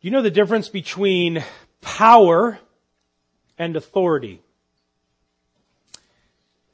[0.00, 1.42] Do you know the difference between
[1.80, 2.60] power
[3.58, 4.40] and authority?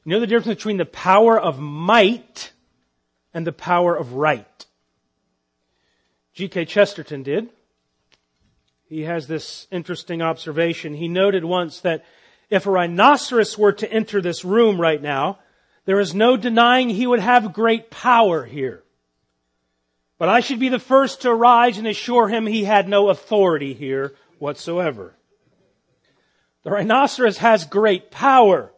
[0.03, 2.51] You know the difference between the power of might
[3.33, 4.65] and the power of right?
[6.35, 6.65] G.K.
[6.65, 7.49] Chesterton did.
[8.87, 10.93] He has this interesting observation.
[10.93, 12.05] He noted once that
[12.51, 15.39] if a rhinoceros were to enter this room right now,
[15.85, 18.83] there is no denying he would have great power here.
[20.17, 23.73] But I should be the first to arise and assure him he had no authority
[23.73, 25.13] here whatsoever.
[26.63, 28.71] The rhinoceros has great power,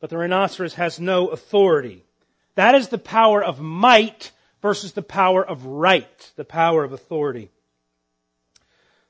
[0.00, 2.04] but the rhinoceros has no authority.
[2.54, 4.30] That is the power of might
[4.62, 7.50] versus the power of right, the power of authority.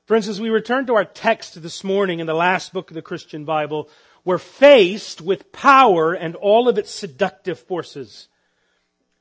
[0.05, 3.01] Friends, as we return to our text this morning in the last book of the
[3.01, 3.89] Christian Bible,
[4.23, 8.27] we're faced with power and all of its seductive forces.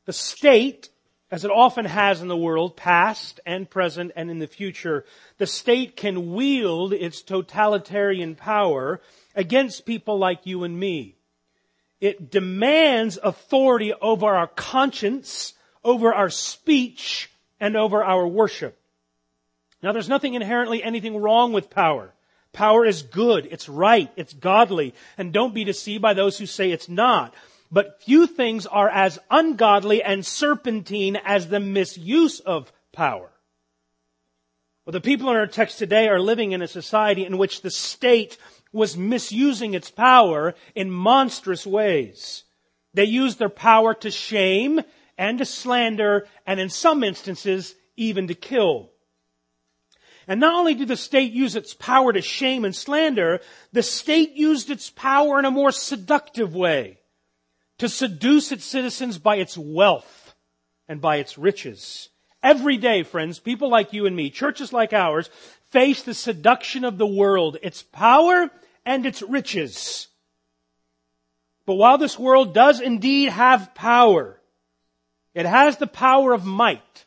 [0.06, 0.88] The state
[1.34, 5.04] as it often has in the world, past and present and in the future,
[5.38, 9.00] the state can wield its totalitarian power
[9.34, 11.16] against people like you and me.
[12.00, 17.28] It demands authority over our conscience, over our speech,
[17.58, 18.78] and over our worship.
[19.82, 22.14] Now there's nothing inherently anything wrong with power.
[22.52, 26.70] Power is good, it's right, it's godly, and don't be deceived by those who say
[26.70, 27.34] it's not.
[27.74, 33.32] But few things are as ungodly and serpentine as the misuse of power.
[34.86, 37.72] Well, the people in our text today are living in a society in which the
[37.72, 38.38] state
[38.72, 42.44] was misusing its power in monstrous ways.
[42.92, 44.80] They used their power to shame
[45.18, 48.92] and to slander and in some instances even to kill.
[50.28, 53.40] And not only did the state use its power to shame and slander,
[53.72, 57.00] the state used its power in a more seductive way
[57.78, 60.34] to seduce its citizens by its wealth
[60.88, 62.08] and by its riches.
[62.42, 65.30] Every day, friends, people like you and me, churches like ours,
[65.70, 68.50] face the seduction of the world, its power
[68.84, 70.08] and its riches.
[71.66, 74.40] But while this world does indeed have power,
[75.32, 77.06] it has the power of might.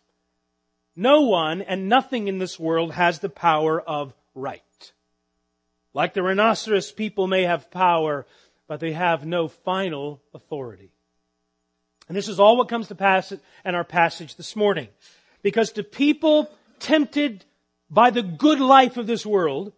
[0.95, 4.61] No one and nothing in this world has the power of right.
[5.93, 8.25] Like the rhinoceros, people may have power,
[8.67, 10.91] but they have no final authority.
[12.07, 13.33] And this is all what comes to pass
[13.65, 14.87] in our passage this morning.
[15.41, 17.45] Because to people tempted
[17.89, 19.73] by the good life of this world,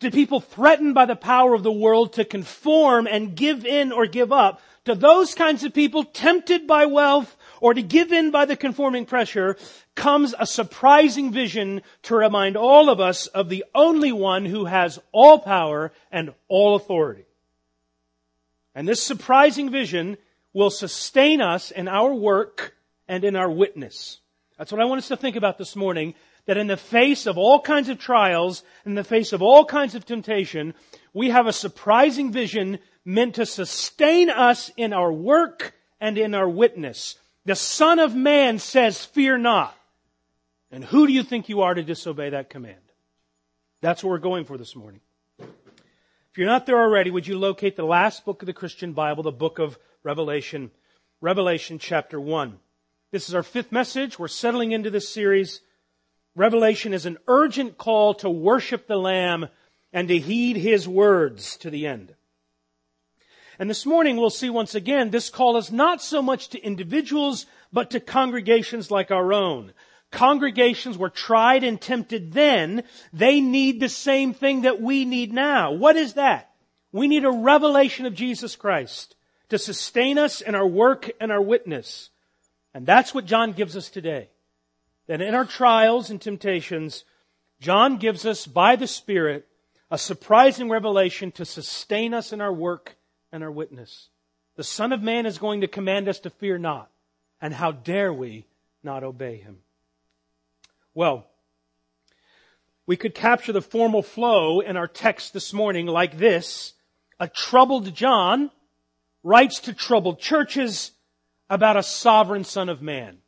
[0.00, 4.06] to people threatened by the power of the world to conform and give in or
[4.06, 8.46] give up, to those kinds of people tempted by wealth or to give in by
[8.46, 9.56] the conforming pressure,
[9.94, 14.98] comes a surprising vision to remind all of us of the only one who has
[15.12, 17.26] all power and all authority.
[18.74, 20.16] And this surprising vision
[20.52, 22.74] will sustain us in our work
[23.08, 24.20] and in our witness.
[24.58, 26.14] That's what I want us to think about this morning.
[26.46, 29.94] That in the face of all kinds of trials, in the face of all kinds
[29.94, 30.74] of temptation,
[31.12, 36.48] we have a surprising vision meant to sustain us in our work and in our
[36.48, 37.16] witness.
[37.44, 39.76] The Son of Man says, fear not.
[40.70, 42.76] And who do you think you are to disobey that command?
[43.80, 45.00] That's what we're going for this morning.
[46.32, 49.24] If you're not there already, would you locate the last book of the Christian Bible,
[49.24, 50.70] the book of Revelation,
[51.20, 52.60] Revelation chapter 1.
[53.10, 54.16] This is our fifth message.
[54.16, 55.60] We're settling into this series.
[56.36, 59.48] Revelation is an urgent call to worship the Lamb
[59.92, 62.14] and to heed His words to the end.
[63.58, 67.46] And this morning we'll see once again this call is not so much to individuals,
[67.72, 69.72] but to congregations like our own
[70.10, 75.72] congregations were tried and tempted then, they need the same thing that we need now.
[75.72, 76.50] What is that?
[76.92, 79.14] We need a revelation of Jesus Christ
[79.48, 82.10] to sustain us in our work and our witness.
[82.74, 84.30] And that's what John gives us today.
[85.06, 87.04] That in our trials and temptations,
[87.60, 89.46] John gives us by the Spirit
[89.90, 92.96] a surprising revelation to sustain us in our work
[93.32, 94.08] and our witness.
[94.56, 96.90] The Son of Man is going to command us to fear not.
[97.40, 98.46] And how dare we
[98.82, 99.58] not obey him?
[100.94, 101.26] Well,
[102.86, 106.74] we could capture the formal flow in our text this morning like this.
[107.20, 108.50] A troubled John
[109.22, 110.92] writes to troubled churches
[111.48, 113.18] about a sovereign son of man.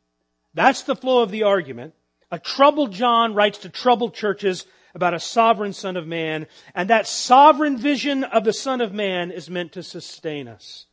[0.53, 1.93] That's the flow of the argument.
[2.31, 4.65] A troubled John writes to troubled churches
[4.95, 9.31] about a sovereign son of man, and that sovereign vision of the son of man
[9.31, 10.85] is meant to sustain us.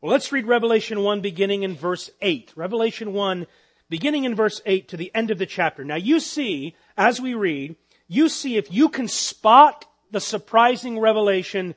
[0.00, 2.52] Well, let's read Revelation 1 beginning in verse 8.
[2.56, 3.46] Revelation 1
[3.88, 5.84] beginning in verse 8 to the end of the chapter.
[5.84, 7.76] Now you see, as we read,
[8.08, 11.74] you see if you can spot the surprising revelation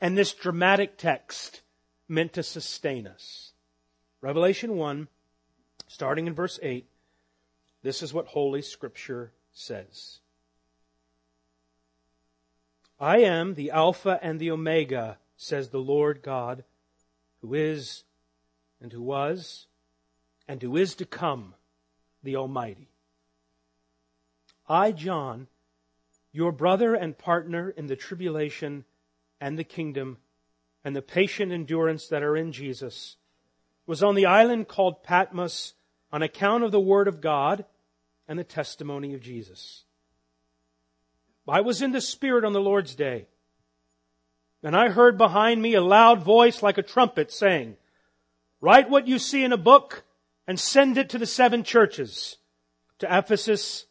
[0.00, 1.62] and this dramatic text
[2.08, 3.52] meant to sustain us.
[4.20, 5.08] Revelation 1,
[5.86, 6.86] starting in verse 8,
[7.82, 10.18] this is what Holy Scripture says.
[13.00, 16.64] I am the Alpha and the Omega, says the Lord God,
[17.40, 18.02] who is
[18.80, 19.67] and who was
[20.48, 21.54] and who is to come,
[22.22, 22.88] the Almighty.
[24.68, 25.46] I, John,
[26.32, 28.84] your brother and partner in the tribulation
[29.40, 30.18] and the kingdom
[30.84, 33.16] and the patient endurance that are in Jesus,
[33.86, 35.74] was on the island called Patmos
[36.12, 37.64] on account of the Word of God
[38.26, 39.84] and the testimony of Jesus.
[41.46, 43.26] I was in the Spirit on the Lord's day.
[44.62, 47.76] And I heard behind me a loud voice like a trumpet saying,
[48.60, 50.04] Write what you see in a book
[50.48, 52.38] and send it to the seven churches,
[52.98, 53.84] to Ephesus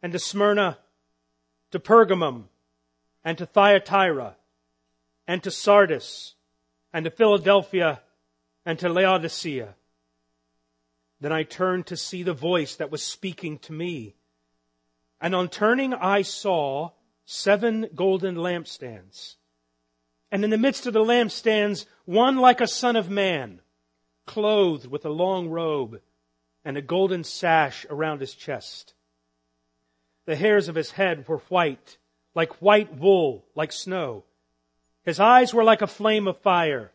[0.00, 0.78] and to Smyrna,
[1.72, 2.44] to Pergamum
[3.24, 4.36] and to Thyatira
[5.26, 6.34] and to Sardis
[6.92, 8.00] and to Philadelphia
[8.64, 9.74] and to Laodicea.
[11.20, 14.14] Then I turned to see the voice that was speaking to me.
[15.20, 16.90] And on turning, I saw
[17.24, 19.36] seven golden lampstands.
[20.30, 23.60] And in the midst of the lampstands, one like a son of man,
[24.26, 26.00] clothed with a long robe
[26.64, 28.94] and a golden sash around his chest.
[30.26, 31.96] The hairs of his head were white,
[32.34, 34.24] like white wool, like snow.
[35.04, 36.90] His eyes were like a flame of fire.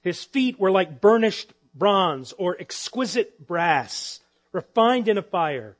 [0.00, 4.20] His feet were like burnished bronze or exquisite brass,
[4.52, 5.76] refined in a fire.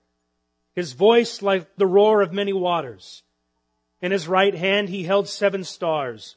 [0.74, 3.22] His voice like the roar of many waters.
[4.00, 6.36] In his right hand he held seven stars.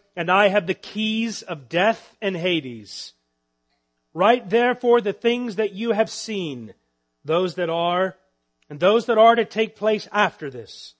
[0.15, 3.13] and I have the keys of death and Hades.
[4.13, 6.73] Write therefore the things that you have seen,
[7.23, 8.17] those that are,
[8.69, 10.95] and those that are to take place after this.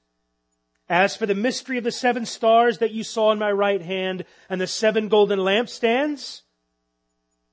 [0.87, 4.25] As for the mystery of the seven stars that you saw in my right hand
[4.49, 6.41] and the seven golden lampstands,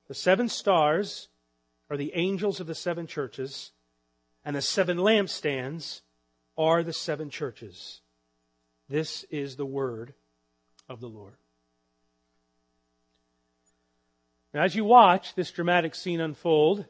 [0.07, 1.29] the seven stars
[1.89, 3.71] are the angels of the seven churches,
[4.43, 6.01] and the seven lampstands
[6.57, 8.01] are the seven churches.
[8.87, 10.13] This is the word
[10.87, 11.35] of the Lord.
[14.53, 16.85] Now, as you watch this dramatic scene unfold,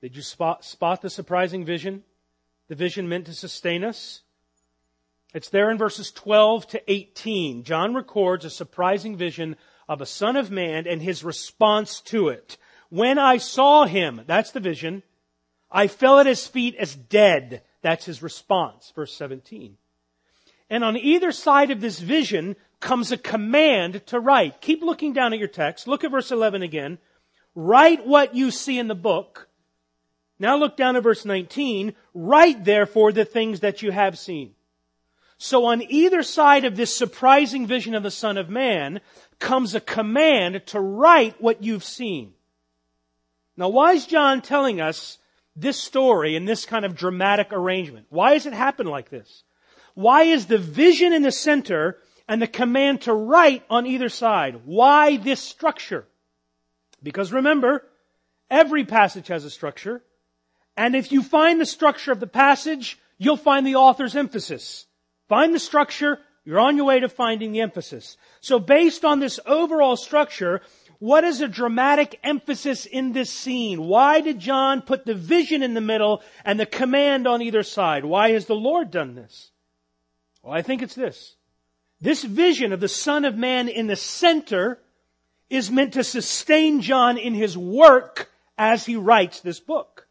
[0.00, 2.04] did you spot, spot the surprising vision?
[2.68, 4.22] The vision meant to sustain us?
[5.34, 7.64] It's there in verses 12 to 18.
[7.64, 9.56] John records a surprising vision
[9.88, 12.56] of a son of man and his response to it.
[12.90, 15.02] When I saw him, that's the vision,
[15.70, 17.62] I fell at his feet as dead.
[17.82, 18.92] That's his response.
[18.94, 19.76] Verse 17.
[20.70, 24.60] And on either side of this vision comes a command to write.
[24.60, 25.88] Keep looking down at your text.
[25.88, 26.98] Look at verse 11 again.
[27.54, 29.48] Write what you see in the book.
[30.38, 31.94] Now look down at verse 19.
[32.14, 34.54] Write therefore the things that you have seen.
[35.38, 39.00] So on either side of this surprising vision of the Son of Man
[39.38, 42.34] comes a command to write what you've seen.
[43.56, 45.18] Now why is John telling us
[45.56, 48.06] this story in this kind of dramatic arrangement?
[48.10, 49.42] Why has it happened like this?
[49.94, 51.98] Why is the vision in the center
[52.28, 54.60] and the command to write on either side?
[54.64, 56.06] Why this structure?
[57.02, 57.84] Because remember,
[58.50, 60.02] every passage has a structure.
[60.76, 64.86] And if you find the structure of the passage, you'll find the author's emphasis.
[65.28, 68.16] Find the structure, you're on your way to finding the emphasis.
[68.40, 70.60] So based on this overall structure,
[70.98, 73.82] what is a dramatic emphasis in this scene?
[73.82, 78.04] Why did John put the vision in the middle and the command on either side?
[78.04, 79.50] Why has the Lord done this?
[80.42, 81.36] Well, I think it's this.
[82.00, 84.78] This vision of the Son of Man in the center
[85.50, 90.06] is meant to sustain John in his work as he writes this book.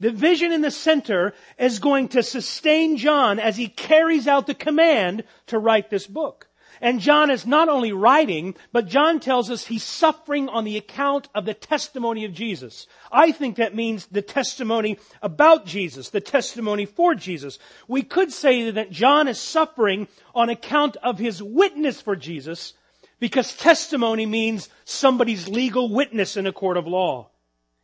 [0.00, 4.54] The vision in the center is going to sustain John as he carries out the
[4.54, 6.45] command to write this book.
[6.80, 11.28] And John is not only writing, but John tells us he's suffering on the account
[11.34, 12.86] of the testimony of Jesus.
[13.10, 17.58] I think that means the testimony about Jesus, the testimony for Jesus.
[17.88, 22.74] We could say that John is suffering on account of his witness for Jesus,
[23.18, 27.30] because testimony means somebody's legal witness in a court of law.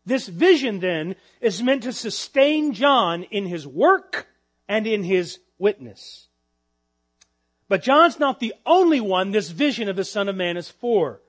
[0.05, 4.27] This vision then is meant to sustain John in his work
[4.69, 6.29] and in his witness.
[7.73, 11.23] But John's not the only one this vision of the Son of Man is for.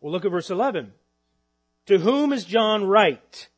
[0.00, 0.92] Well, look at verse 11.
[1.86, 3.48] To whom is John write?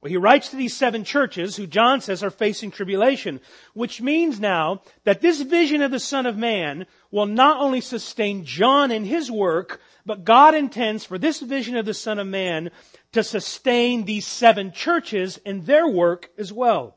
[0.00, 3.38] Well, he writes to these seven churches who John says are facing tribulation,
[3.74, 8.44] which means now that this vision of the Son of Man will not only sustain
[8.44, 12.72] John in his work, but God intends for this vision of the Son of Man
[13.12, 16.96] to sustain these seven churches in their work as well.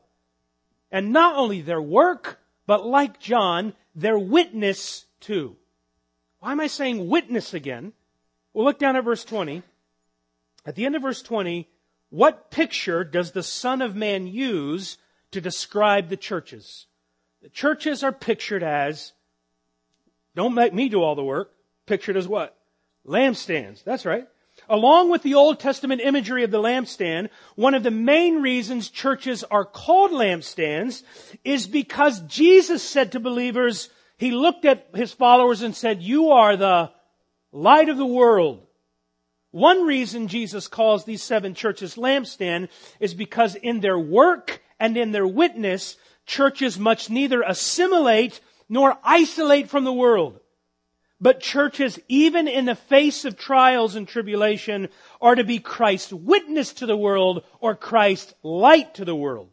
[0.90, 2.39] And not only their work,
[2.70, 5.56] but like John, their witness too.
[6.38, 7.92] Why am I saying witness again?
[8.54, 9.64] Well, look down at verse 20.
[10.64, 11.68] At the end of verse 20,
[12.10, 14.98] what picture does the Son of Man use
[15.32, 16.86] to describe the churches?
[17.42, 19.14] The churches are pictured as,
[20.36, 21.50] don't make me do all the work,
[21.86, 22.56] pictured as what?
[23.04, 23.82] Lampstands.
[23.82, 24.28] That's right.
[24.70, 29.42] Along with the Old Testament imagery of the lampstand, one of the main reasons churches
[29.42, 31.02] are called lampstands
[31.44, 36.56] is because Jesus said to believers, He looked at His followers and said, you are
[36.56, 36.92] the
[37.50, 38.64] light of the world.
[39.50, 42.68] One reason Jesus calls these seven churches lampstand
[43.00, 45.96] is because in their work and in their witness,
[46.26, 50.38] churches must neither assimilate nor isolate from the world.
[51.20, 54.88] But churches, even in the face of trials and tribulation,
[55.20, 59.50] are to be Christ's witness to the world or Christ's light to the world.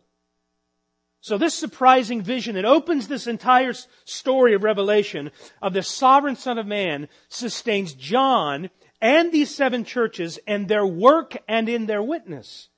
[1.20, 3.74] So this surprising vision that opens this entire
[4.06, 5.32] story of Revelation
[5.62, 8.70] of the sovereign Son of Man sustains John
[9.02, 12.70] and these seven churches and their work and in their witness.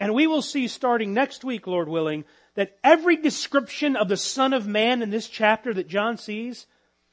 [0.00, 2.24] And we will see starting next week, Lord willing,
[2.56, 6.66] that every description of the Son of Man in this chapter that John sees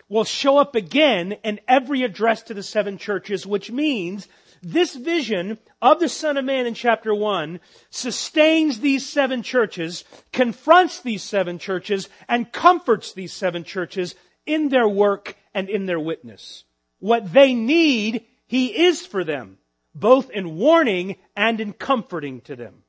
[0.09, 4.27] will show up again in every address to the seven churches, which means
[4.61, 11.01] this vision of the Son of Man in chapter 1 sustains these seven churches, confronts
[11.01, 16.63] these seven churches, and comforts these seven churches in their work and in their witness.
[16.99, 19.57] What they need, he is for them,
[19.93, 22.83] both in warning and in comforting to them.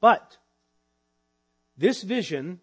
[0.00, 0.36] But
[1.76, 2.60] this vision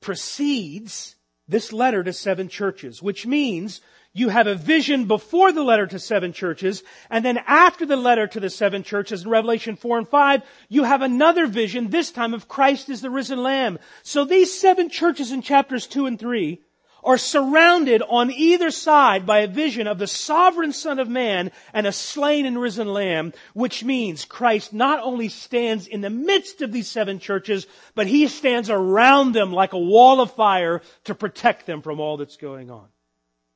[0.00, 1.15] precedes
[1.48, 3.80] this letter to seven churches, which means
[4.12, 8.26] you have a vision before the letter to seven churches, and then after the letter
[8.26, 12.32] to the seven churches in Revelation 4 and 5, you have another vision, this time
[12.32, 13.78] of Christ as the risen Lamb.
[14.02, 16.62] So these seven churches in chapters 2 and 3
[17.06, 21.86] are surrounded on either side by a vision of the sovereign Son of Man and
[21.86, 26.72] a slain and risen Lamb, which means Christ not only stands in the midst of
[26.72, 31.64] these seven churches, but He stands around them like a wall of fire to protect
[31.64, 32.88] them from all that's going on.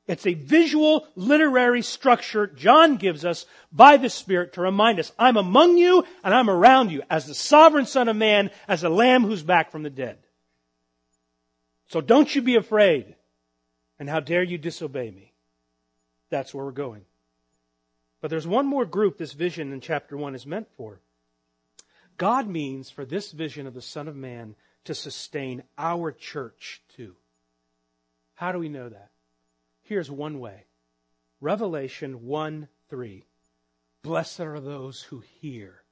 [0.07, 5.37] It's a visual literary structure John gives us by the Spirit to remind us, I'm
[5.37, 9.25] among you and I'm around you as the sovereign Son of Man, as a lamb
[9.25, 10.19] who's back from the dead.
[11.89, 13.17] So don't you be afraid.
[14.01, 15.35] And how dare you disobey me?
[16.31, 17.03] That's where we're going.
[18.23, 21.01] But there's one more group this vision in chapter 1 is meant for.
[22.17, 27.15] God means for this vision of the Son of Man to sustain our church too.
[28.35, 29.11] How do we know that?
[29.83, 30.65] Here's one way.
[31.41, 33.25] Revelation 1 3.
[34.03, 35.83] Blessed are those who hear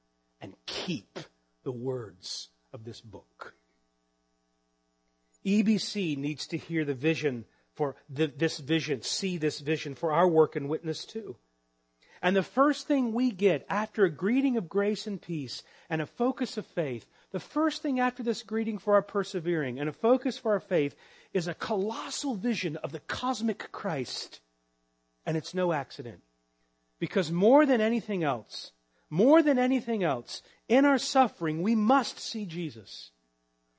[0.41, 1.19] and keep
[1.63, 3.53] the words of this book.
[5.45, 7.45] EBC needs to hear the vision
[7.79, 11.37] for this vision, see this vision for our work and witness too.
[12.21, 16.05] And the first thing we get after a greeting of grace and peace and a
[16.05, 20.37] focus of faith, the first thing after this greeting for our persevering and a focus
[20.37, 20.93] for our faith
[21.33, 24.41] is a colossal vision of the cosmic Christ.
[25.25, 26.19] And it's no accident.
[26.99, 28.73] Because more than anything else,
[29.09, 33.11] more than anything else, in our suffering, we must see Jesus.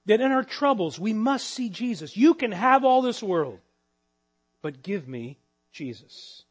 [0.07, 2.17] That in our troubles, we must see Jesus.
[2.17, 3.59] You can have all this world
[4.63, 5.39] but give me
[5.73, 6.45] Jesus.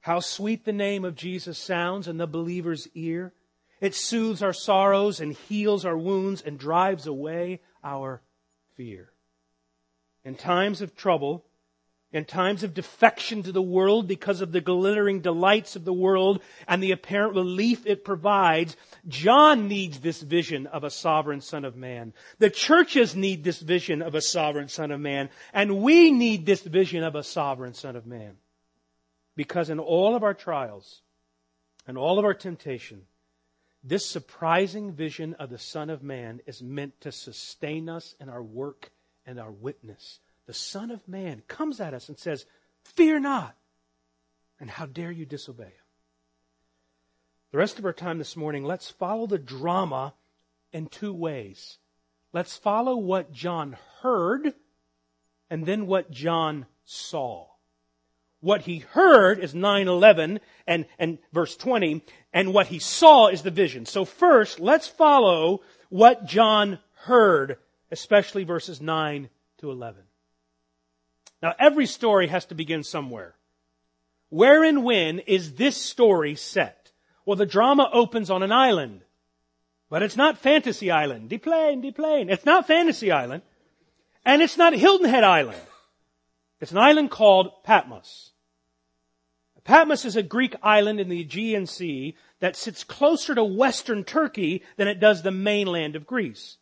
[0.00, 3.32] How sweet the name of Jesus sounds in the believer's ear.
[3.80, 8.22] It soothes our sorrows and heals our wounds and drives away our
[8.76, 9.10] fear.
[10.24, 11.44] In times of trouble,
[12.12, 16.40] in times of defection to the world because of the glittering delights of the world
[16.68, 18.76] and the apparent relief it provides,
[19.08, 22.14] John needs this vision of a sovereign Son of Man.
[22.38, 25.30] The churches need this vision of a sovereign Son of Man.
[25.52, 28.36] And we need this vision of a sovereign Son of Man.
[29.34, 31.02] Because in all of our trials
[31.86, 33.02] and all of our temptation,
[33.82, 38.42] this surprising vision of the Son of Man is meant to sustain us in our
[38.42, 38.90] work
[39.26, 42.46] and our witness the Son of Man comes at us and says,
[42.94, 43.56] Fear not.
[44.60, 45.72] And how dare you disobey him?
[47.52, 50.14] The rest of our time this morning, let's follow the drama
[50.72, 51.78] in two ways.
[52.32, 54.54] Let's follow what John heard
[55.50, 57.46] and then what John saw.
[58.40, 63.50] What he heard is 9-11 and, and verse 20, and what he saw is the
[63.50, 63.86] vision.
[63.86, 67.56] So first, let's follow what John heard,
[67.90, 70.02] especially verses 9 to 11.
[71.42, 73.34] Now every story has to begin somewhere.
[74.28, 76.90] Where and when is this story set?
[77.24, 79.02] Well, the drama opens on an island.
[79.88, 81.28] But it's not Fantasy Island.
[81.28, 82.28] Deplane, deplane.
[82.28, 83.42] It's not Fantasy Island.
[84.24, 85.60] And it's not Hilton Head Island.
[86.60, 88.32] It's an island called Patmos.
[89.66, 94.62] Patmos is a Greek island in the Aegean Sea that sits closer to western Turkey
[94.76, 96.56] than it does the mainland of Greece.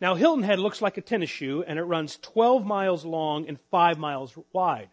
[0.00, 3.58] Now Hilton Head looks like a tennis shoe and it runs 12 miles long and
[3.70, 4.88] 5 miles wide.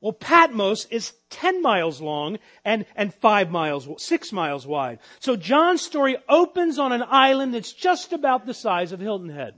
[0.00, 4.98] Well, Patmos is 10 miles long and, and 5 miles, 6 miles wide.
[5.18, 9.54] So John's story opens on an island that's just about the size of Hilton Head.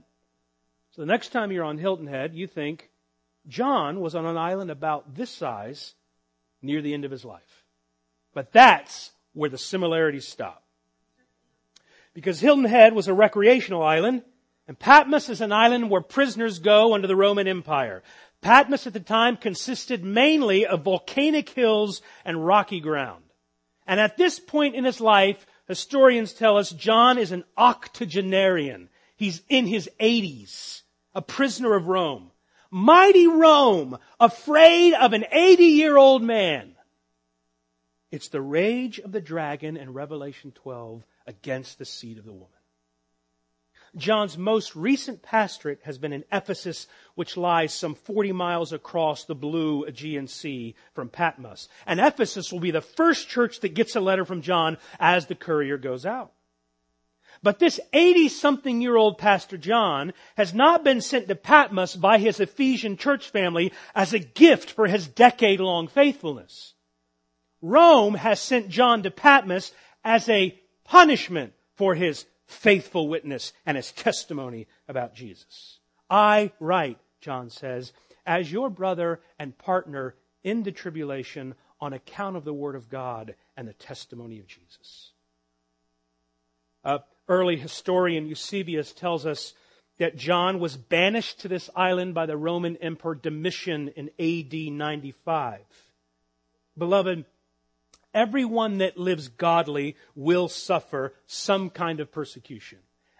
[0.91, 2.89] So the next time you're on Hilton Head, you think,
[3.47, 5.93] John was on an island about this size
[6.61, 7.65] near the end of his life.
[8.33, 10.63] But that's where the similarities stop.
[12.13, 14.23] Because Hilton Head was a recreational island,
[14.67, 18.03] and Patmos is an island where prisoners go under the Roman Empire.
[18.41, 23.23] Patmos at the time consisted mainly of volcanic hills and rocky ground.
[23.87, 28.89] And at this point in his life, historians tell us John is an octogenarian.
[29.15, 30.81] He's in his 80s,
[31.15, 32.31] a prisoner of Rome.
[32.69, 36.75] Mighty Rome, afraid of an 80 year old man.
[38.11, 42.56] It's the rage of the dragon in Revelation 12 against the seed of the woman.
[43.95, 49.35] John's most recent pastorate has been in Ephesus, which lies some 40 miles across the
[49.35, 51.69] blue Aegean Sea from Patmos.
[51.85, 55.35] And Ephesus will be the first church that gets a letter from John as the
[55.35, 56.33] courier goes out.
[57.43, 62.17] But this 80 something year old Pastor John has not been sent to Patmos by
[62.17, 66.73] his Ephesian church family as a gift for his decade long faithfulness.
[67.61, 69.71] Rome has sent John to Patmos
[70.03, 75.79] as a punishment for his faithful witness and his testimony about Jesus.
[76.09, 77.93] I write, John says,
[78.25, 83.35] as your brother and partner in the tribulation on account of the word of God
[83.55, 85.11] and the testimony of Jesus.
[86.83, 89.53] Uh, early historian Eusebius tells us
[89.97, 95.59] that John was banished to this island by the Roman Emperor Domitian in AD 95.
[96.77, 97.25] Beloved,
[98.17, 102.79] everyone that lives godly will suffer some kind of persecution.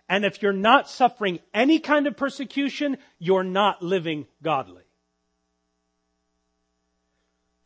[0.10, 4.82] And if you're not suffering any kind of persecution, you're not living godly.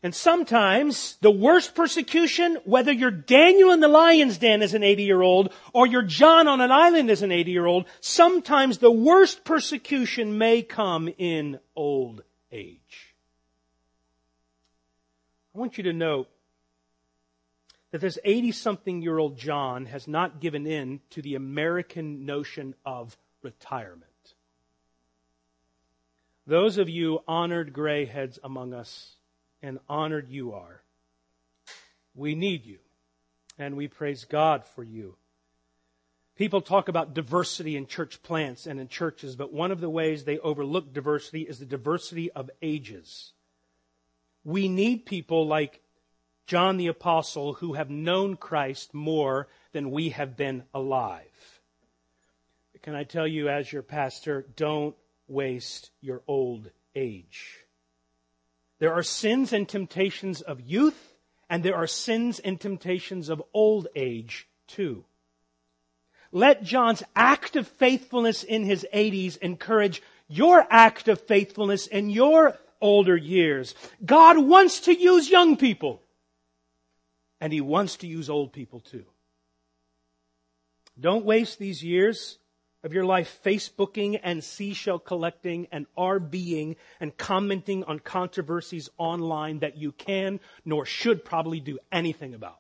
[0.04, 5.04] And sometimes the worst persecution, whether you're Daniel in the lion's den as an 80
[5.04, 8.92] year old or you're John on an island as an 80 year old, sometimes the
[8.92, 13.16] worst persecution may come in old age.
[15.56, 16.28] I want you to note
[17.92, 22.74] that this 80 something year old John has not given in to the American notion
[22.86, 24.06] of retirement.
[26.48, 29.16] Those of you honored gray heads among us,
[29.62, 30.82] and honored you are.
[32.16, 32.80] We need you,
[33.60, 35.16] and we praise God for you.
[36.36, 40.24] People talk about diversity in church plants and in churches, but one of the ways
[40.24, 43.34] they overlook diversity is the diversity of ages.
[44.44, 45.81] We need people like
[46.52, 51.62] John the Apostle who have known Christ more than we have been alive.
[52.82, 54.94] Can I tell you, as your pastor, don't
[55.30, 57.60] waste your old age.
[58.80, 61.14] There are sins and temptations of youth,
[61.50, 65.06] and there are sins and temptations of old age too.
[66.34, 72.58] Let John's act of faithfulness in his 80s encourage your act of faithfulness in your
[72.82, 73.74] older years.
[74.04, 76.02] God wants to use young people,
[77.42, 79.06] and he wants to use old people too.
[80.98, 82.38] Don't waste these years
[82.84, 89.78] of your life Facebooking and seashell collecting and RVing and commenting on controversies online that
[89.78, 92.60] you can nor should probably do anything about.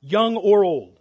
[0.00, 1.00] Young or old.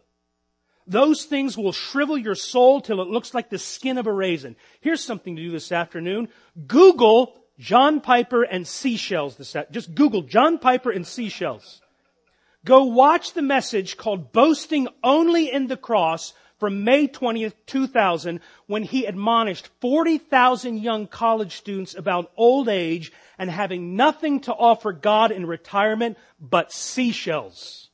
[0.87, 4.55] Those things will shrivel your soul till it looks like the skin of a raisin.
[4.81, 6.29] Here's something to do this afternoon.
[6.67, 11.80] Google John Piper and seashells this just Google John Piper and seashells.
[12.63, 18.83] Go watch the message called Boasting Only in the Cross from May 20th, 2000, when
[18.83, 25.31] he admonished 40,000 young college students about old age and having nothing to offer God
[25.31, 27.89] in retirement but seashells.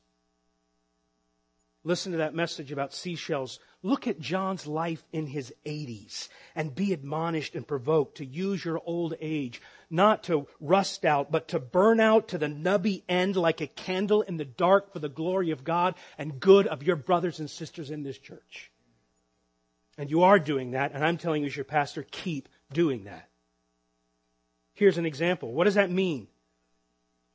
[1.82, 6.92] Listen to that message about seashells Look at John's life in his 80s and be
[6.92, 12.00] admonished and provoked to use your old age not to rust out, but to burn
[12.00, 15.64] out to the nubby end like a candle in the dark for the glory of
[15.64, 18.72] God and good of your brothers and sisters in this church.
[19.96, 23.28] And you are doing that, and I'm telling you as your pastor, keep doing that.
[24.74, 25.52] Here's an example.
[25.52, 26.28] What does that mean?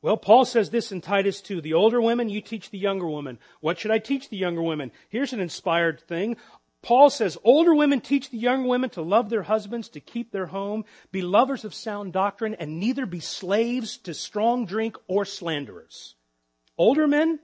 [0.04, 1.62] Well, Paul says this in Titus 2.
[1.62, 3.40] The older women, you teach the younger women.
[3.62, 4.92] What should I teach the younger women?
[5.08, 6.36] Here's an inspired thing.
[6.82, 10.48] Paul says, older women teach the younger women to love their husbands, to keep their
[10.48, 16.16] home, be lovers of sound doctrine, and neither be slaves to strong drink or slanderers.
[16.78, 17.40] Older men,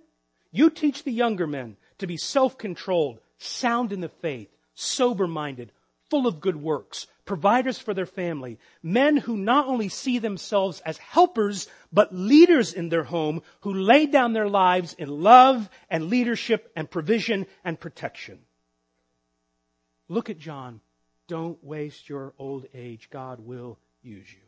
[0.51, 5.71] you teach the younger men to be self-controlled, sound in the faith, sober-minded,
[6.09, 10.97] full of good works, providers for their family, men who not only see themselves as
[10.97, 16.71] helpers, but leaders in their home who lay down their lives in love and leadership
[16.75, 18.39] and provision and protection.
[20.07, 20.81] Look at John.
[21.27, 23.09] Don't waste your old age.
[23.11, 24.47] God will use you.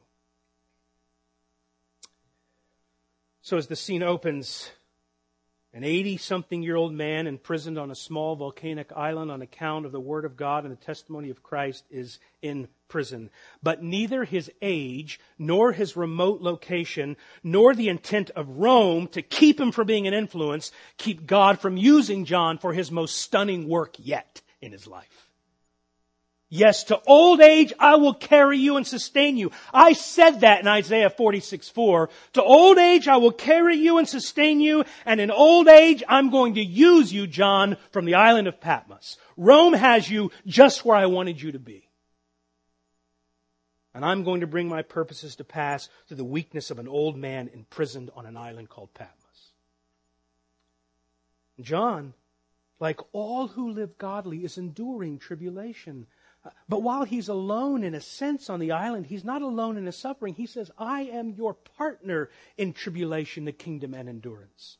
[3.43, 4.71] So as the scene opens,
[5.73, 9.93] an 80 something year old man imprisoned on a small volcanic island on account of
[9.93, 13.29] the Word of God and the testimony of Christ is in prison.
[13.63, 19.59] But neither his age, nor his remote location, nor the intent of Rome to keep
[19.59, 23.95] him from being an influence keep God from using John for his most stunning work
[23.97, 25.30] yet in his life.
[26.53, 29.51] Yes, to old age I will carry you and sustain you.
[29.73, 32.09] I said that in Isaiah 46, 4.
[32.33, 36.29] To old age I will carry you and sustain you, and in old age I'm
[36.29, 39.17] going to use you, John, from the island of Patmos.
[39.37, 41.87] Rome has you just where I wanted you to be.
[43.93, 47.17] And I'm going to bring my purposes to pass through the weakness of an old
[47.17, 49.53] man imprisoned on an island called Patmos.
[51.61, 52.13] John,
[52.77, 56.07] like all who live godly, is enduring tribulation
[56.67, 59.95] but while he's alone in a sense on the island, he's not alone in his
[59.95, 60.33] suffering.
[60.33, 64.77] He says, I am your partner in tribulation, the kingdom, and endurance.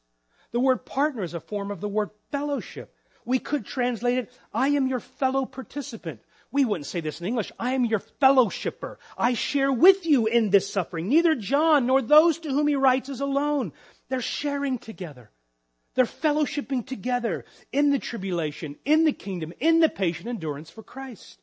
[0.52, 2.95] The word partner is a form of the word fellowship.
[3.26, 6.21] We could translate it, I am your fellow participant.
[6.52, 7.52] We wouldn't say this in English.
[7.58, 8.97] I am your fellowshipper.
[9.17, 11.08] I share with you in this suffering.
[11.08, 13.71] Neither John nor those to whom he writes is alone.
[14.10, 15.30] They're sharing together.
[15.93, 21.40] They're fellowshipping together in the tribulation, in the kingdom, in the patient endurance for Christ.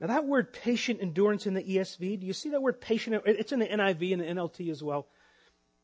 [0.00, 3.22] Now that word patient endurance in the ESV, do you see that word patient?
[3.26, 5.08] It's in the NIV and the NLT as well.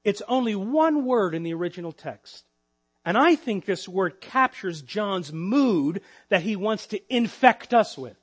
[0.05, 2.44] It's only one word in the original text.
[3.05, 6.00] And I think this word captures John's mood
[6.31, 8.16] that he wants to infect us with.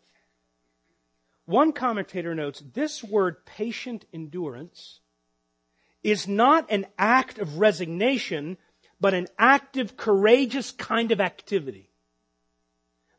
[1.45, 5.01] One commentator notes this word patient endurance
[6.03, 8.57] is not an act of resignation,
[8.99, 11.90] but an active, courageous kind of activity.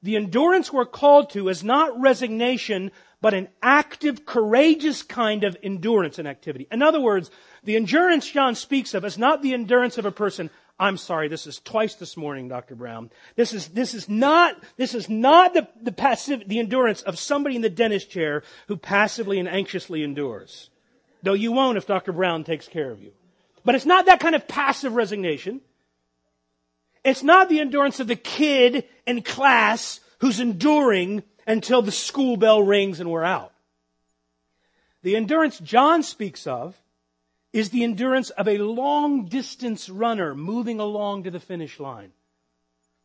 [0.02, 6.18] The endurance we're called to is not resignation, but an active, courageous kind of endurance
[6.18, 6.66] and activity.
[6.72, 7.30] In other words,
[7.62, 11.46] the endurance John speaks of is not the endurance of a person, I'm sorry, this
[11.46, 12.74] is twice this morning, Dr.
[12.74, 13.10] Brown.
[13.36, 17.54] This is, this is not, this is not the, the passive, the endurance of somebody
[17.54, 20.70] in the dentist chair who passively and anxiously endures.
[21.22, 22.10] Though you won't if Dr.
[22.10, 23.12] Brown takes care of you.
[23.64, 25.60] But it's not that kind of passive resignation.
[27.04, 32.62] It's not the endurance of the kid in class who's enduring until the school bell
[32.62, 33.52] rings and we're out.
[35.02, 36.76] The endurance John speaks of
[37.52, 42.12] is the endurance of a long distance runner moving along to the finish line.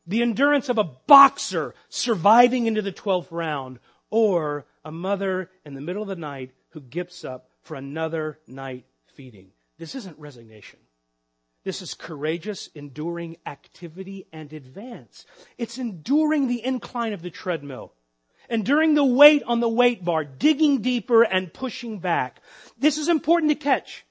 [0.06, 3.80] The endurance of a boxer surviving into the 12th round
[4.10, 8.86] or a mother in the middle of the night who gets up for another night
[9.08, 9.52] feeding.
[9.78, 10.80] This isn't resignation.
[11.68, 15.26] This is courageous, enduring activity and advance.
[15.58, 17.92] It's enduring the incline of the treadmill.
[18.50, 22.40] Enduring the weight on the weight bar, digging deeper and pushing back.
[22.80, 24.06] This is important to catch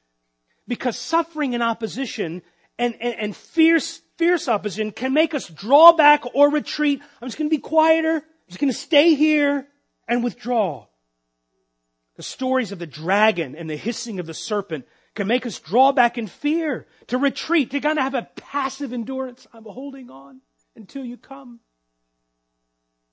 [0.69, 2.43] because suffering and opposition
[2.79, 7.01] and, and, and fierce, fierce opposition can make us draw back or retreat.
[7.23, 8.17] I'm just going to be quieter.
[8.17, 9.67] I'm just going to stay here
[10.07, 10.89] and withdraw.
[12.17, 14.85] The stories of the dragon and the hissing of the serpent
[15.17, 18.93] can make us draw back in fear, to retreat, to kind of have a passive
[18.93, 19.47] endurance.
[19.53, 20.43] I'm holding on
[20.77, 21.61] until you come.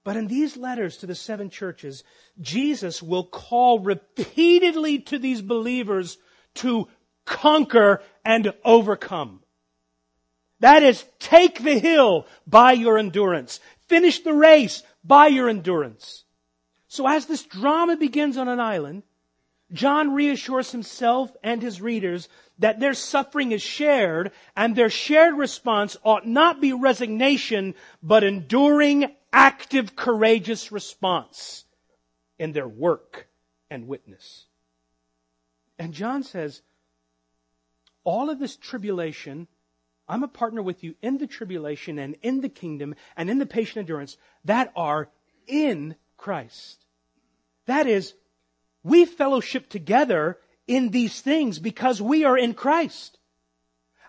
[0.04, 2.04] But in these letters to the seven churches,
[2.40, 6.18] Jesus will call repeatedly to these believers
[6.56, 6.90] to
[7.26, 9.40] conquer and overcome.
[10.60, 13.62] That is, take the hill by your endurance.
[13.88, 16.26] Finish the race by your endurance.
[16.90, 19.04] So as this drama begins on an island,
[19.72, 25.98] John reassures himself and his readers that their suffering is shared and their shared response
[26.04, 31.66] ought not be resignation, but enduring, active, courageous response
[32.38, 33.28] in their work
[33.70, 34.46] and witness.
[35.80, 36.62] And John says,
[38.04, 39.48] all of this tribulation,
[40.08, 43.46] I'm a partner with you in the tribulation and in the kingdom and in the
[43.46, 45.10] patient endurance that are
[45.48, 46.86] in Christ.
[47.66, 48.14] That is,
[48.84, 53.18] we fellowship together in these things because we are in Christ.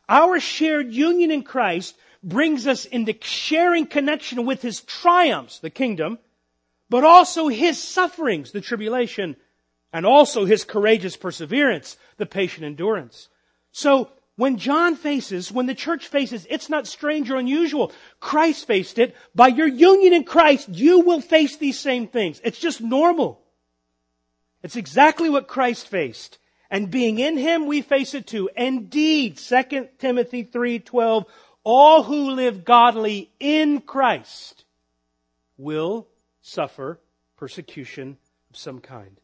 [0.08, 6.18] Our shared union in Christ brings us into sharing connection with His triumphs, the kingdom,
[6.90, 9.36] but also His sufferings, the tribulation,
[9.92, 13.28] and also His courageous perseverance, the patient endurance.
[13.72, 17.92] So, when John faces, when the church faces, it's not strange or unusual.
[18.18, 19.14] Christ faced it.
[19.32, 22.40] By your union in Christ, you will face these same things.
[22.42, 23.43] It's just normal.
[24.64, 26.38] It's exactly what Christ faced.
[26.70, 28.48] And being in him, we face it too.
[28.56, 31.26] Indeed, 2 Timothy 3:12,
[31.64, 34.64] all who live godly in Christ
[35.58, 36.08] will
[36.40, 36.98] suffer
[37.36, 38.16] persecution
[38.48, 39.20] of some kind.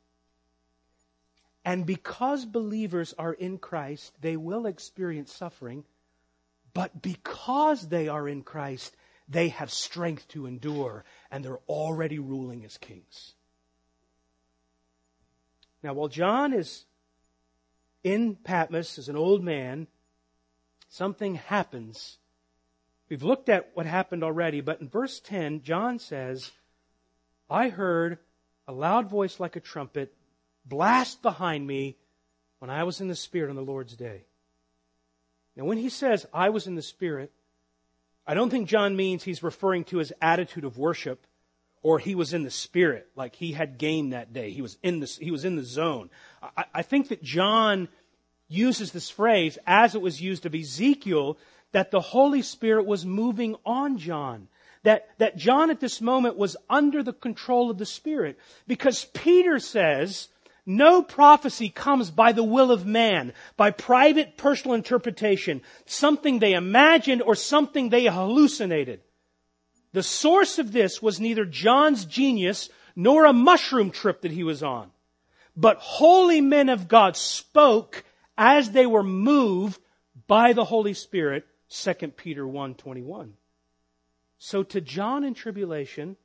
[1.65, 5.85] And because believers are in Christ, they will experience suffering,
[6.75, 8.95] but because they are in Christ,
[9.27, 13.35] they have strength to endure, and they're already ruling as kings.
[15.83, 16.85] Now, while John is
[18.03, 19.87] in Patmos as an old man,
[20.89, 22.19] something happens.
[23.09, 26.51] We've looked at what happened already, but in verse 10, John says,
[27.49, 28.19] I heard
[28.69, 30.15] a loud voice like a trumpet
[30.65, 31.97] blast behind me
[32.61, 34.25] when I was in the Spirit on the Lord's day.
[35.57, 37.33] Now, when he says, I was in the Spirit,
[38.27, 41.27] I don't think John means he's referring to his attitude of worship
[41.83, 44.51] or he was in the spirit, like he had game that day.
[44.51, 46.11] He was in the, he was in the zone.
[46.43, 47.89] I, I think that John
[48.49, 51.39] uses this phrase as it was used of Ezekiel,
[51.73, 54.49] that the Holy Spirit was moving on John.
[54.83, 58.39] That, that John at this moment was under the control of the Spirit.
[58.67, 60.29] Because Peter says,
[60.67, 67.23] no prophecy comes by the will of man, by private personal interpretation, something they imagined
[67.23, 69.01] or something they hallucinated.
[69.93, 74.63] The source of this was neither John's genius nor a mushroom trip that he was
[74.63, 74.91] on.
[75.57, 78.05] But holy men of God spoke
[78.39, 79.81] as they were moved
[80.27, 83.37] by the Holy Spirit, 2 Peter 1:21.
[84.39, 86.17] So to John in tribulation,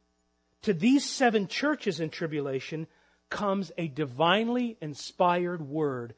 [0.61, 2.87] to these seven churches in tribulation
[3.29, 6.15] comes a divinely inspired word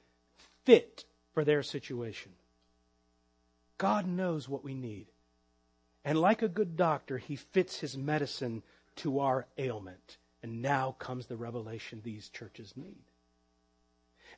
[0.64, 2.34] fit for their situation.
[3.78, 5.08] God knows what we need.
[6.08, 8.64] And like a good doctor, he fits his medicine
[8.96, 10.16] to our ailment.
[10.42, 13.04] And now comes the revelation these churches need.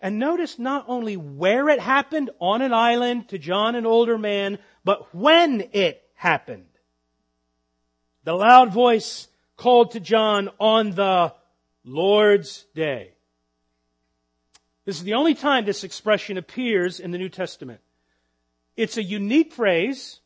[0.01, 4.57] And notice not only where it happened on an island to John, an older man,
[4.83, 6.65] but when it happened.
[8.23, 11.35] The loud voice called to John on the
[11.83, 13.11] Lord's day.
[14.85, 17.81] This is the only time this expression appears in the New Testament.
[18.75, 20.19] It's a unique phrase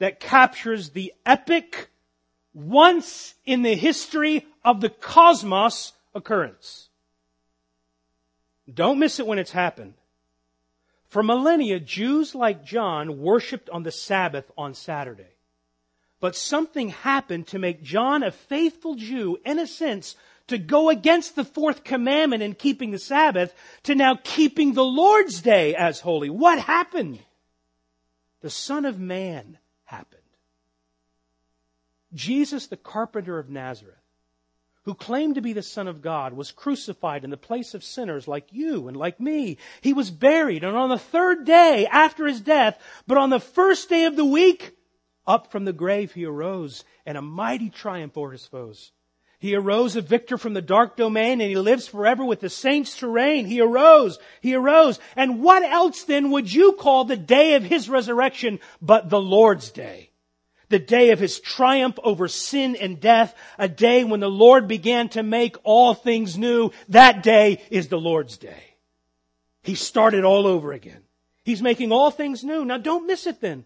[0.00, 1.90] that captures the epic,
[2.52, 6.88] once in the history of the cosmos occurrence.
[8.72, 9.94] Don't miss it when it's happened.
[11.08, 15.34] For millennia, Jews like John worshiped on the Sabbath on Saturday.
[16.18, 21.36] But something happened to make John a faithful Jew, in a sense, to go against
[21.36, 26.30] the fourth commandment in keeping the Sabbath to now keeping the Lord's day as holy.
[26.30, 27.20] What happened?
[28.40, 29.58] The Son of Man
[29.90, 30.22] happened.
[32.14, 33.96] Jesus, the carpenter of Nazareth,
[34.84, 38.26] who claimed to be the Son of God, was crucified in the place of sinners
[38.26, 39.58] like you and like me.
[39.80, 43.88] He was buried, and on the third day after his death, but on the first
[43.88, 44.76] day of the week,
[45.26, 48.92] up from the grave he arose, and a mighty triumph over his foes.
[49.40, 52.98] He arose a victor from the dark domain and he lives forever with the saints
[52.98, 53.46] to reign.
[53.46, 54.18] He arose.
[54.42, 55.00] He arose.
[55.16, 59.70] And what else then would you call the day of his resurrection but the Lord's
[59.70, 60.10] day?
[60.68, 65.08] The day of his triumph over sin and death, a day when the Lord began
[65.10, 66.70] to make all things new.
[66.90, 68.74] That day is the Lord's day.
[69.62, 71.02] He started all over again.
[71.44, 72.66] He's making all things new.
[72.66, 73.64] Now don't miss it then.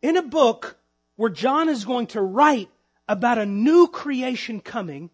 [0.00, 0.78] In a book
[1.16, 2.70] where John is going to write
[3.10, 5.10] about a new creation coming,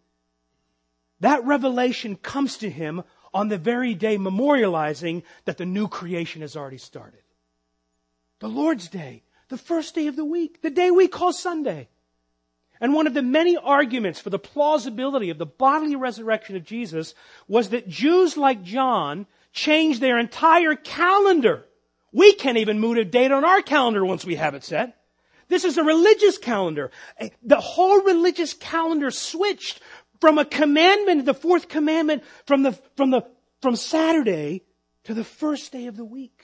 [1.20, 6.56] that revelation comes to him on the very day memorializing that the new creation has
[6.56, 7.22] already started.
[8.40, 11.88] The Lord's Day, the first day of the week, the day we call Sunday.
[12.82, 17.14] And one of the many arguments for the plausibility of the bodily resurrection of Jesus
[17.48, 21.64] was that Jews like John changed their entire calendar.
[22.12, 24.95] We can't even move a date on our calendar once we have it set.
[25.48, 26.90] This is a religious calendar.
[27.18, 29.80] Eh, the whole religious calendar switched
[30.20, 33.22] from a commandment, the fourth commandment, from the, from the,
[33.60, 34.62] from Saturday
[35.04, 36.42] to the first day of the week.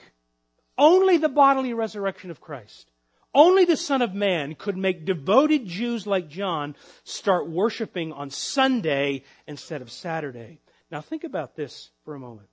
[0.77, 2.89] Only the bodily resurrection of Christ
[3.35, 9.23] only the Son of Man could make devoted Jews like John start worshiping on Sunday
[9.47, 10.59] instead of Saturday.
[10.91, 12.49] Now think about this for a moment.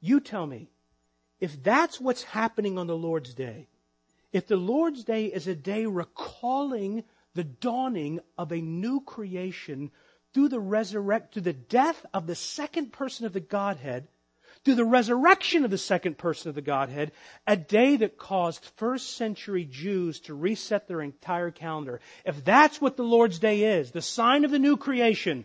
[0.00, 0.68] You tell me,
[1.40, 3.68] if that's what's happening on the Lord's Day,
[4.34, 9.92] if the Lord's Day is a day recalling the dawning of a new creation
[10.34, 14.08] through the resurrect, through the death of the second person of the Godhead,
[14.64, 17.12] through the resurrection of the second person of the Godhead,
[17.46, 22.00] a day that caused first century Jews to reset their entire calendar.
[22.24, 25.44] If that's what the Lord's Day is, the sign of the new creation,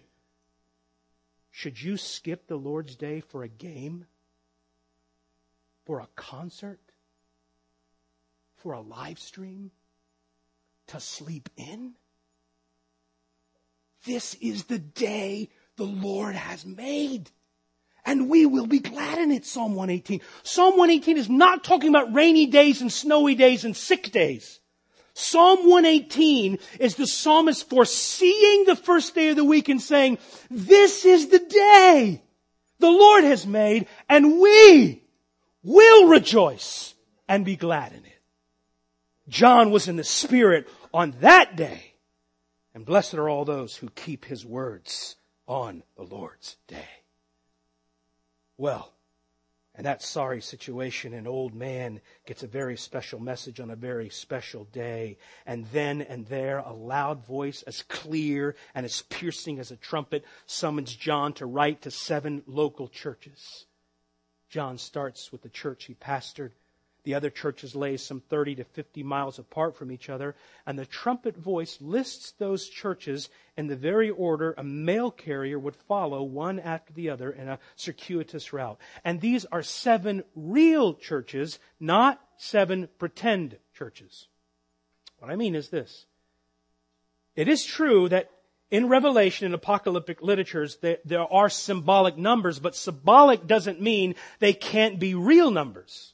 [1.52, 4.08] should you skip the Lord's Day for a game?
[5.86, 6.80] For a concert?
[8.62, 9.72] For a live stream?
[10.88, 11.93] To sleep in?
[14.06, 17.32] This is the day the Lord has made
[18.06, 20.22] and we will be glad in it, Psalm 118.
[20.43, 24.60] Psalm 118 is not talking about rainy days and snowy days and sick days.
[25.13, 30.17] Psalm 118 is the psalmist foreseeing the first day of the week and saying,
[30.50, 32.22] this is the day
[32.80, 35.04] the Lord has made and we
[35.62, 36.93] will rejoice
[37.28, 38.19] and be glad in it.
[39.30, 41.94] John was in the Spirit on that day
[42.74, 45.15] and blessed are all those who keep his words
[45.48, 47.04] on the Lord's day.
[48.58, 48.94] Well,
[49.76, 54.10] and that sorry situation, an old man gets a very special message on a very
[54.10, 55.18] special day.
[55.46, 60.26] And then and there, a loud voice as clear and as piercing as a trumpet
[60.46, 63.65] summons John to write to seven local churches.
[64.50, 66.52] John starts with the church he pastored
[67.04, 70.36] the other churches lay some 30 to 50 miles apart from each other,
[70.66, 75.76] and the trumpet voice lists those churches in the very order a mail carrier would
[75.76, 78.80] follow one after the other in a circuitous route.
[79.04, 84.28] And these are seven real churches, not seven pretend churches.
[85.20, 86.06] What I mean is this.
[87.36, 88.30] It is true that
[88.72, 94.54] in Revelation and apocalyptic literatures, there, there are symbolic numbers, but symbolic doesn't mean they
[94.54, 96.14] can't be real numbers.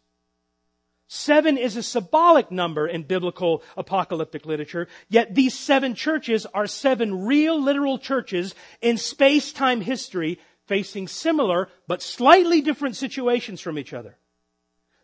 [1.08, 7.26] Seven is a symbolic number in biblical apocalyptic literature, yet these seven churches are seven
[7.26, 14.18] real literal churches in space-time history facing similar but slightly different situations from each other.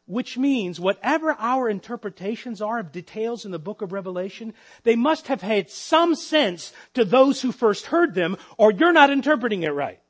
[0.06, 5.28] Which means whatever our interpretations are of details in the book of Revelation, they must
[5.28, 9.70] have had some sense to those who first heard them or you're not interpreting it
[9.70, 10.01] right.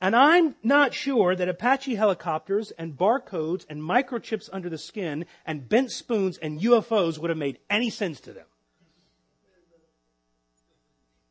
[0.00, 5.68] And I'm not sure that Apache helicopters and barcodes and microchips under the skin and
[5.68, 8.46] bent spoons and UFOs would have made any sense to them.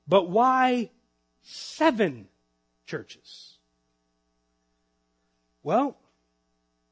[0.05, 0.91] But why
[1.41, 2.27] seven
[2.85, 3.57] churches?
[5.63, 5.97] Well,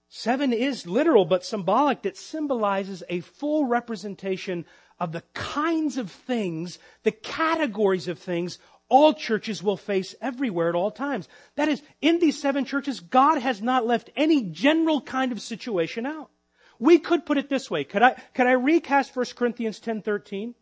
[0.08, 4.66] seven is literal but symbolic that symbolizes a full representation
[4.98, 8.60] of the kinds of things, the categories of things
[8.90, 11.28] all churches will face everywhere at all times.
[11.56, 16.06] That is, in these seven churches, God has not left any general kind of situation
[16.06, 16.30] out.
[16.78, 17.84] We could put it this way.
[17.84, 20.54] Could I, could I recast 1 Corinthians 10:13?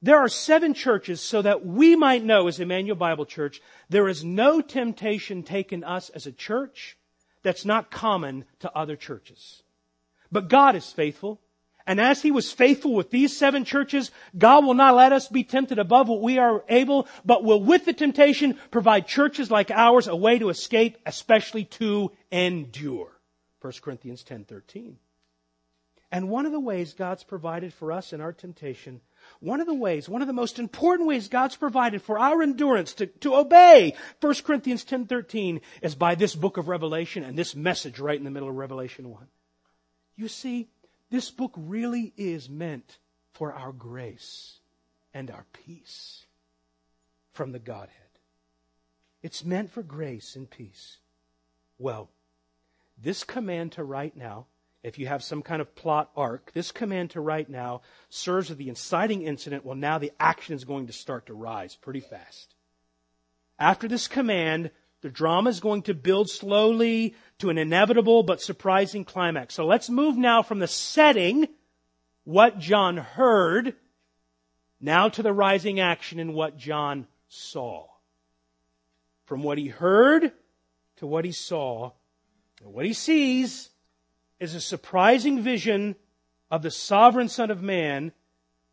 [0.00, 4.24] There are seven churches so that we might know as Emmanuel Bible Church, there is
[4.24, 6.98] no temptation taken us as a church
[7.44, 9.62] that's not common to other churches.
[10.32, 11.40] But God is faithful.
[11.86, 15.44] And as he was faithful with these seven churches, God will not let us be
[15.44, 20.06] tempted above what we are able, but will with the temptation provide churches like ours
[20.06, 23.10] a way to escape, especially to endure.
[23.60, 24.98] 1 Corinthians 10:13.
[26.10, 29.00] And one of the ways God's provided for us in our temptation,
[29.40, 32.92] one of the ways, one of the most important ways God's provided for our endurance
[32.94, 37.98] to, to obey 1 Corinthians 10:13 is by this book of Revelation and this message
[37.98, 39.26] right in the middle of Revelation 1.
[40.16, 40.68] You see,
[41.12, 42.96] this book really is meant
[43.34, 44.60] for our grace
[45.12, 46.24] and our peace
[47.34, 47.90] from the Godhead.
[49.22, 50.96] It's meant for grace and peace.
[51.78, 52.08] Well,
[52.96, 54.46] this command to write now,
[54.82, 58.56] if you have some kind of plot arc, this command to write now serves as
[58.56, 59.66] the inciting incident.
[59.66, 62.54] Well, now the action is going to start to rise pretty fast.
[63.58, 64.70] After this command,
[65.02, 69.54] the drama is going to build slowly to an inevitable but surprising climax.
[69.54, 71.48] So let's move now from the setting,
[72.24, 73.74] what John heard,
[74.80, 77.86] Now to the rising action in what John saw.
[79.26, 80.32] From what he heard
[80.96, 81.92] to what he saw,
[82.64, 83.70] what he sees
[84.40, 85.94] is a surprising vision
[86.50, 88.12] of the sovereign Son of Man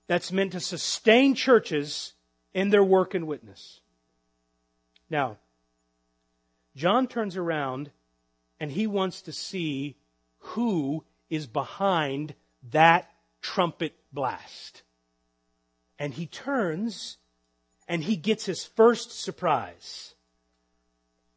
[0.07, 2.13] that's meant to sustain churches
[2.53, 3.79] in their work and witness.
[5.09, 5.37] Now,
[6.75, 7.91] John turns around
[8.59, 9.95] and he wants to see
[10.39, 12.33] who is behind
[12.71, 13.09] that
[13.41, 14.83] trumpet blast.
[15.97, 17.17] And he turns
[17.87, 20.13] and he gets his first surprise.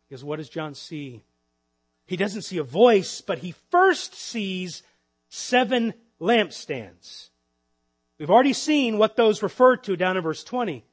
[0.08, 1.22] Because what does John see?
[2.06, 4.82] He doesn't see a voice, but he first sees
[5.28, 7.30] seven lampstands.
[8.18, 10.84] We've already seen what those refer to down in verse 20.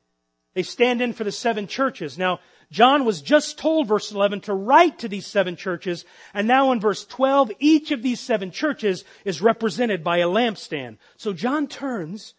[0.54, 2.18] They stand in for the seven churches.
[2.18, 2.40] Now,
[2.72, 6.80] John was just told, verse 11, to write to these seven churches, and now in
[6.80, 10.98] verse 12, each of these seven churches is represented by a lampstand.
[11.18, 12.36] So John turns,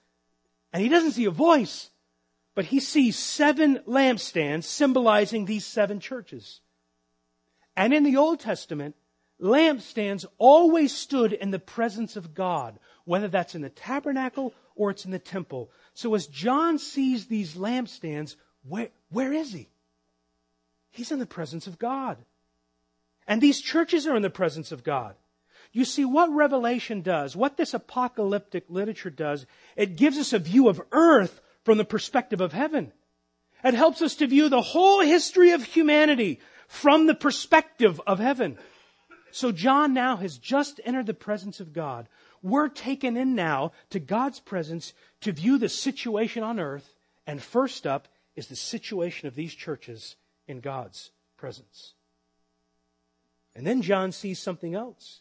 [0.73, 1.91] and he doesn't see a voice,
[2.55, 6.61] but he sees seven lampstands symbolizing these seven churches.
[7.77, 8.95] And in the Old Testament,
[9.41, 15.05] lampstands always stood in the presence of God, whether that's in the tabernacle or it's
[15.05, 15.73] in the temple.
[15.95, 19.69] So as John sees these lampstands, where, where is he?
[20.91, 22.19] He's in the presence of God.
[23.27, 25.15] And these churches are in the presence of God.
[25.73, 30.69] You see, what Revelation does, what this apocalyptic literature does, it gives us a view
[30.69, 32.93] of earth from the perspective of heaven.
[33.63, 38.59] It helps us to view the whole history of humanity from the perspective of heaven.
[39.31, 42.09] So John now has just entered the presence of God.
[42.43, 46.97] We're taken in now to God's presence to view the situation on earth.
[47.27, 50.17] And first up is the situation of these churches
[50.51, 51.95] in God's presence.
[53.55, 55.21] And then John sees something else.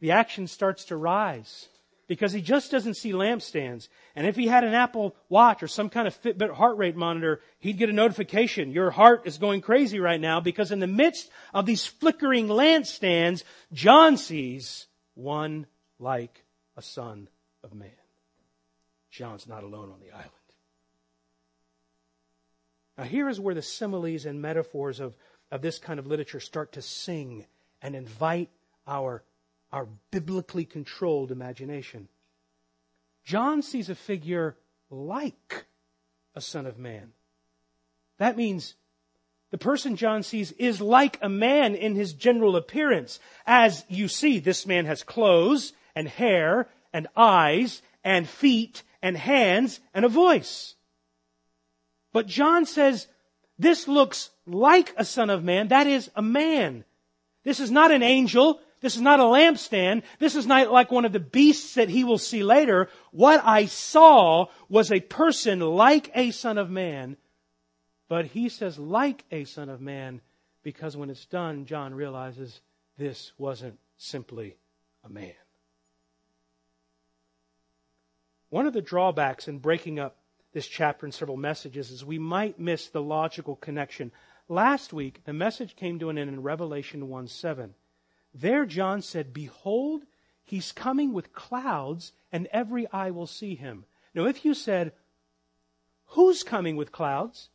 [0.00, 1.68] The action starts to rise
[2.06, 3.88] because he just doesn't see lampstands.
[4.14, 7.40] And if he had an Apple Watch or some kind of Fitbit heart rate monitor,
[7.58, 8.70] he'd get a notification.
[8.70, 13.42] Your heart is going crazy right now because in the midst of these flickering lampstands,
[13.72, 15.66] John sees one
[15.98, 16.44] like
[16.76, 17.28] a son
[17.62, 17.90] of man.
[19.10, 20.30] John's not alone on the island.
[22.98, 25.14] Now, here is where the similes and metaphors of,
[25.52, 27.46] of this kind of literature start to sing
[27.80, 28.50] and invite
[28.88, 29.22] our,
[29.72, 32.08] our biblically controlled imagination.
[33.24, 34.56] John sees a figure
[34.90, 35.66] like
[36.34, 37.12] a son of man.
[38.18, 38.74] That means
[39.52, 43.20] the person John sees is like a man in his general appearance.
[43.46, 49.78] As you see, this man has clothes and hair and eyes and feet and hands
[49.94, 50.74] and a voice.
[52.12, 53.06] But John says,
[53.58, 55.68] this looks like a son of man.
[55.68, 56.84] That is a man.
[57.44, 58.60] This is not an angel.
[58.80, 60.02] This is not a lampstand.
[60.18, 62.88] This is not like one of the beasts that he will see later.
[63.10, 67.16] What I saw was a person like a son of man.
[68.08, 70.20] But he says like a son of man
[70.62, 72.60] because when it's done, John realizes
[72.96, 74.56] this wasn't simply
[75.04, 75.32] a man.
[78.50, 80.17] One of the drawbacks in breaking up
[80.58, 84.10] this chapter in several messages is we might miss the logical connection.
[84.48, 87.74] Last week, the message came to an end in Revelation 1 7.
[88.34, 90.02] There, John said, Behold,
[90.42, 93.84] he's coming with clouds, and every eye will see him.
[94.16, 94.94] Now, if you said,
[96.06, 97.50] Who's coming with clouds?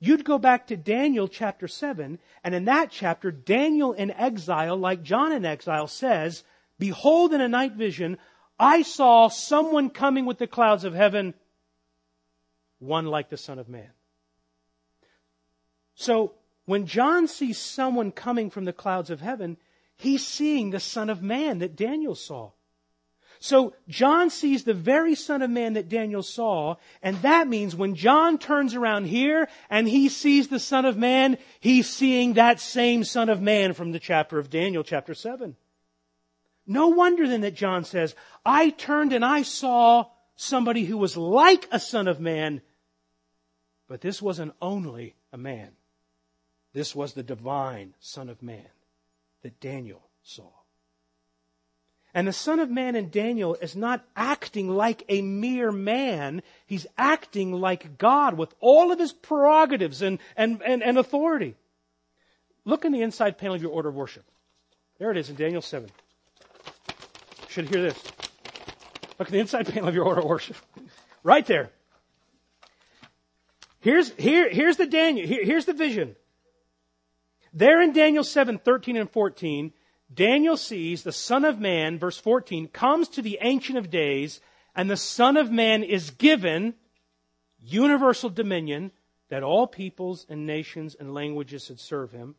[0.00, 5.04] You'd go back to Daniel chapter 7, and in that chapter, Daniel in exile, like
[5.04, 6.42] John in exile, says,
[6.80, 8.18] Behold, in a night vision,
[8.58, 11.34] I saw someone coming with the clouds of heaven
[12.80, 13.90] one like the Son of Man.
[15.94, 16.32] So,
[16.64, 19.56] when John sees someone coming from the clouds of heaven,
[19.96, 22.50] he's seeing the Son of Man that Daniel saw.
[23.42, 27.94] So John sees the very Son of Man that Daniel saw, and that means when
[27.94, 33.02] John turns around here and he sees the Son of Man, he's seeing that same
[33.02, 35.56] Son of Man from the chapter of Daniel, chapter 7.
[36.66, 38.14] No wonder then that John says,
[38.44, 40.04] I turned and I saw
[40.36, 42.60] somebody who was like a Son of Man
[43.90, 45.70] but this wasn't only a man.
[46.72, 48.68] This was the divine Son of Man
[49.42, 50.48] that Daniel saw.
[52.14, 56.42] And the Son of Man in Daniel is not acting like a mere man.
[56.68, 61.56] He's acting like God with all of his prerogatives and, and, and, and authority.
[62.64, 64.24] Look in the inside panel of your order of worship.
[65.00, 65.90] There it is in Daniel 7.
[66.86, 68.00] You should hear this.
[69.18, 70.56] Look at the inside panel of your order of worship.
[71.24, 71.72] Right there.
[73.80, 76.16] Here's, here, here's the Daniel, here, here's the vision.
[77.52, 79.72] There in Daniel 7, 13 and 14,
[80.12, 84.40] Daniel sees the Son of Man, verse 14, comes to the Ancient of Days,
[84.74, 86.74] and the Son of Man is given
[87.58, 88.92] universal dominion
[89.28, 92.34] that all peoples and nations and languages should serve him.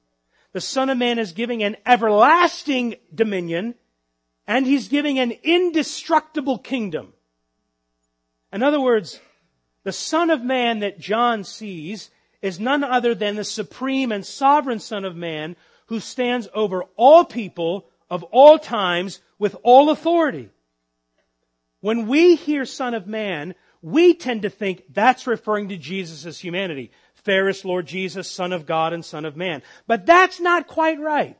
[0.51, 3.75] The Son of Man is giving an everlasting dominion
[4.47, 7.13] and he's giving an indestructible kingdom.
[8.51, 9.19] In other words,
[9.83, 12.09] the Son of Man that John sees
[12.41, 15.55] is none other than the supreme and sovereign Son of Man
[15.87, 20.49] who stands over all people of all times with all authority.
[21.79, 26.91] When we hear Son of Man, we tend to think that's referring to Jesus' humanity.
[27.15, 29.61] Fairest Lord Jesus, Son of God and Son of Man.
[29.87, 31.37] But that's not quite right.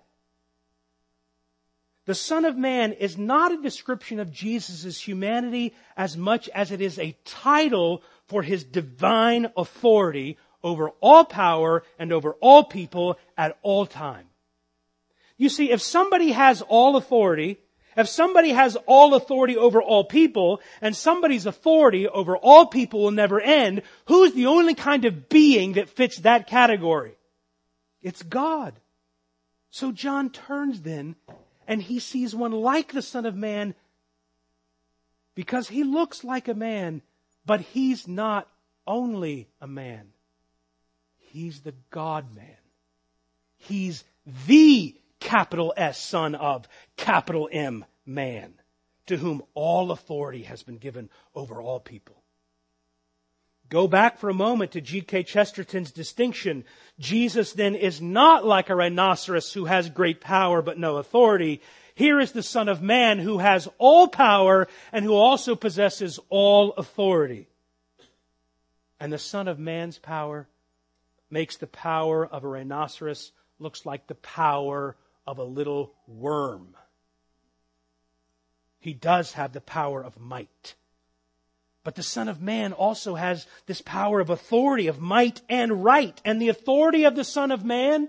[2.06, 6.82] The Son of Man is not a description of Jesus' humanity as much as it
[6.82, 8.02] is a title
[8.32, 14.26] for his divine authority over all power and over all people at all time.
[15.38, 17.58] You see, if somebody has all authority,
[17.98, 23.12] if somebody has all authority over all people, and somebody's authority over all people will
[23.12, 27.18] never end, who's the only kind of being that fits that category?
[28.02, 28.80] It's God.
[29.72, 31.18] So John turns then,
[31.68, 33.76] and he sees one like the Son of Man,
[35.36, 37.02] because he looks like a man,
[37.46, 38.48] but he's not
[38.86, 40.08] only a man.
[41.18, 42.46] He's the God man.
[43.58, 44.04] He's
[44.48, 46.68] the capital S son of
[46.98, 48.54] capital M man
[49.08, 52.21] to whom all authority has been given over all people.
[53.72, 55.24] Go back for a moment to G.K.
[55.24, 56.66] Chesterton's distinction.
[57.00, 61.62] Jesus then is not like a rhinoceros who has great power but no authority.
[61.96, 66.74] Here is the Son of Man who has all power and who also possesses all
[66.74, 67.48] authority.
[69.00, 70.50] And the Son of Man's power
[71.30, 76.76] makes the power of a rhinoceros looks like the power of a little worm.
[78.80, 80.76] He does have the power of might.
[81.84, 86.20] But the Son of Man also has this power of authority, of might and right.
[86.24, 88.08] And the authority of the Son of Man,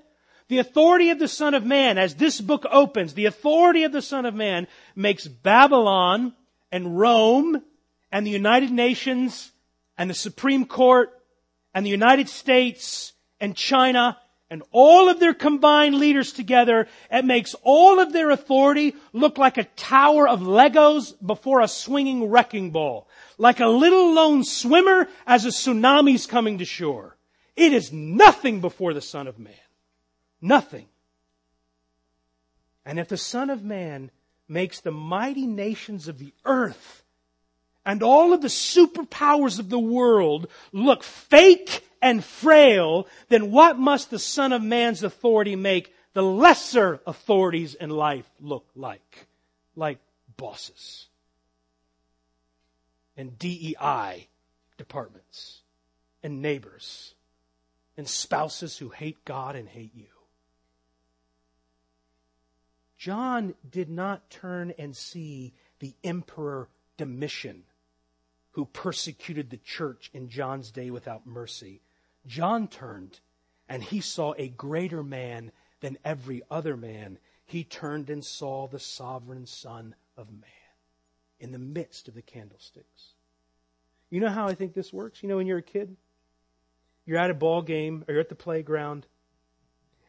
[0.48, 4.02] the authority of the Son of Man, as this book opens, the authority of the
[4.02, 6.34] Son of Man makes Babylon
[6.70, 7.62] and Rome
[8.10, 9.52] and the United Nations
[9.96, 11.10] and the Supreme Court
[11.72, 14.18] and the United States and China
[14.52, 19.56] and all of their combined leaders together, it makes all of their authority look like
[19.56, 23.08] a tower of Legos before a swinging wrecking ball.
[23.42, 27.16] Like a little lone swimmer as a tsunami's coming to shore.
[27.56, 29.52] It is nothing before the Son of Man.
[30.40, 30.86] Nothing.
[32.86, 34.12] And if the Son of Man
[34.46, 37.02] makes the mighty nations of the earth
[37.84, 44.10] and all of the superpowers of the world look fake and frail, then what must
[44.10, 49.26] the Son of Man's authority make the lesser authorities in life look like?
[49.74, 49.98] Like
[50.36, 51.08] bosses
[53.22, 54.26] and DEI
[54.76, 55.60] departments
[56.24, 57.14] and neighbors
[57.96, 60.08] and spouses who hate God and hate you.
[62.98, 67.62] John did not turn and see the emperor Domitian
[68.50, 71.80] who persecuted the church in John's day without mercy.
[72.26, 73.20] John turned
[73.68, 77.18] and he saw a greater man than every other man.
[77.46, 80.61] He turned and saw the sovereign Son of Man
[81.42, 83.12] in the midst of the candlesticks.
[84.08, 85.22] You know how I think this works?
[85.22, 85.96] You know, when you're a kid,
[87.04, 89.06] you're at a ball game or you're at the playground,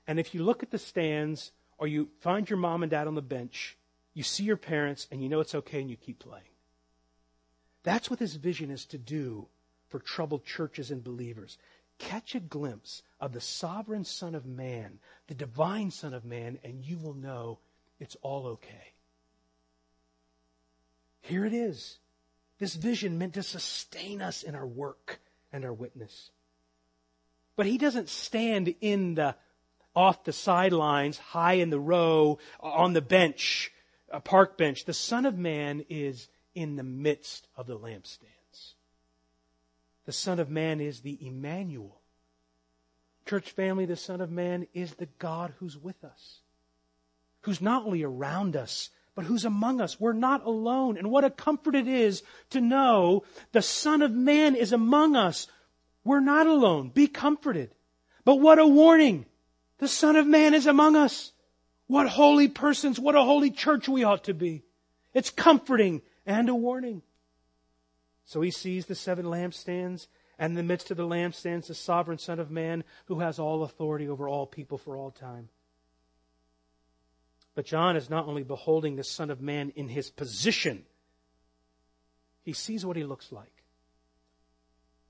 [0.08, 3.16] and if you look at the stands or you find your mom and dad on
[3.16, 3.78] the bench,
[4.14, 6.44] you see your parents and you know it's okay and you keep playing.
[7.84, 9.48] That's what this vision is to do
[9.90, 11.58] for troubled churches and believers
[12.00, 16.84] catch a glimpse of the sovereign Son of Man, the divine Son of Man, and
[16.84, 17.60] you will know
[18.00, 18.93] it's all okay.
[21.24, 21.98] Here it is.
[22.60, 25.20] This vision meant to sustain us in our work
[25.52, 26.32] and our witness.
[27.56, 29.36] But he doesn't stand in the
[29.96, 33.72] off the sidelines, high in the row, on the bench,
[34.10, 34.86] a park bench.
[34.86, 38.74] The Son of Man is in the midst of the lampstands.
[40.06, 42.02] The Son of Man is the Emmanuel.
[43.26, 46.40] Church family, the Son of Man is the God who's with us,
[47.42, 50.00] who's not only around us, but who's among us.
[50.00, 50.98] We're not alone.
[50.98, 55.48] And what a comfort it is to know the Son of Man is among us.
[56.04, 56.90] We're not alone.
[56.90, 57.74] Be comforted.
[58.26, 59.26] But what a warning.
[59.78, 61.32] The Son of Man is among us.
[61.88, 64.64] What holy persons, what a holy church we ought to be.
[65.14, 67.02] It's comforting and a warning.
[68.26, 70.08] So he sees the seven lampstands,
[70.40, 73.64] and in the midst of the lampstands, the sovereign Son of Man who has all
[73.64, 75.50] authority over all people for all time.
[77.56, 80.86] But John is not only beholding the Son of Man in his position,
[82.44, 83.64] he sees what he looks like.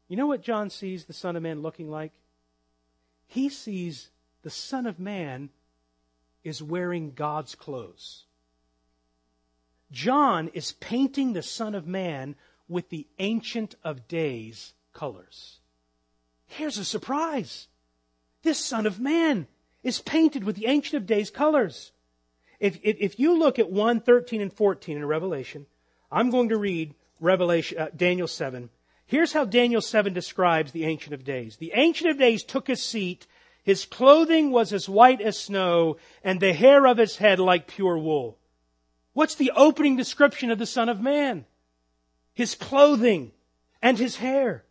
[0.08, 2.12] You know what John sees the Son of Man looking like?
[3.28, 4.10] He sees
[4.44, 5.50] the Son of Man
[6.44, 8.26] is wearing God's clothes.
[9.92, 12.36] John is painting the Son of Man
[12.68, 15.60] with the Ancient of Days colors.
[16.46, 17.68] Here's a surprise.
[18.42, 19.48] This Son of Man
[19.82, 21.93] is painted with the Ancient of Days colors.
[22.64, 25.66] If, if, if you look at 1, 13, and 14 in Revelation,
[26.10, 28.70] I'm going to read Revelation, uh, Daniel 7.
[29.06, 31.58] Here's how Daniel 7 describes the Ancient of Days.
[31.58, 33.28] The Ancient of Days took his seat.
[33.64, 37.98] His clothing was as white as snow, and the hair of his head like pure
[37.98, 38.38] wool.
[39.12, 41.44] What's the opening description of the Son of Man?
[42.34, 43.34] His clothing
[43.82, 44.64] and his hair.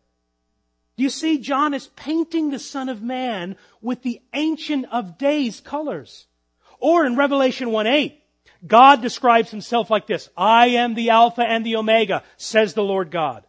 [0.96, 1.36] Do you see?
[1.36, 6.26] John is painting the Son of Man with the Ancient of Days colors.
[6.82, 8.20] Or in Revelation 1 8,
[8.66, 13.12] God describes himself like this I am the Alpha and the Omega, says the Lord
[13.12, 13.46] God.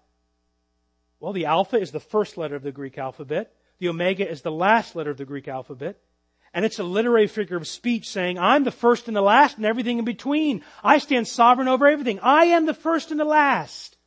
[1.20, 3.56] Well, the Alpha is the first letter of the Greek alphabet.
[3.80, 6.00] The Omega is the last letter of the Greek alphabet.
[6.54, 9.66] And it's a literary figure of speech saying, I'm the first and the last and
[9.66, 10.64] everything in between.
[10.84, 12.20] I stand sovereign over everything.
[12.20, 13.98] I am the first and the last.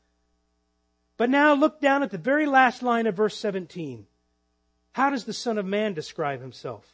[1.16, 4.07] But now look down at the very last line of verse 17.
[4.93, 6.87] How does the Son of Man describe himself?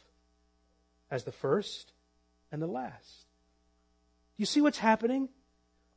[1.11, 1.92] As the first
[2.53, 3.25] and the last.
[4.37, 5.27] You see what's happening?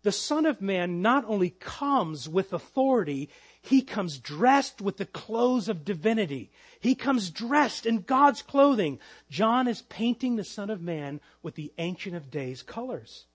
[0.02, 3.28] The Son of Man not only comes with authority,
[3.60, 6.50] he comes dressed with the clothes of divinity.
[6.80, 8.98] He comes dressed in God's clothing.
[9.30, 13.26] John is painting the Son of Man with the Ancient of Days colors.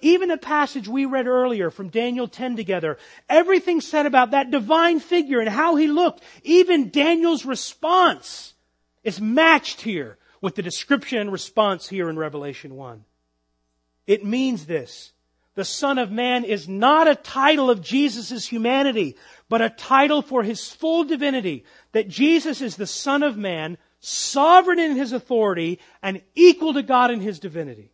[0.00, 2.98] Even the passage we read earlier from Daniel 10 together,
[3.28, 8.54] everything said about that divine figure and how he looked, even Daniel's response
[9.04, 13.04] is matched here with the description and response here in Revelation 1.
[14.06, 15.12] It means this.
[15.54, 19.16] The Son of Man is not a title of Jesus' humanity,
[19.48, 21.64] but a title for his full divinity.
[21.92, 27.10] That Jesus is the Son of Man, sovereign in his authority, and equal to God
[27.10, 27.90] in his divinity.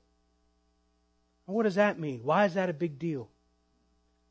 [1.46, 2.20] what does that mean?
[2.24, 3.30] Why is that a big deal?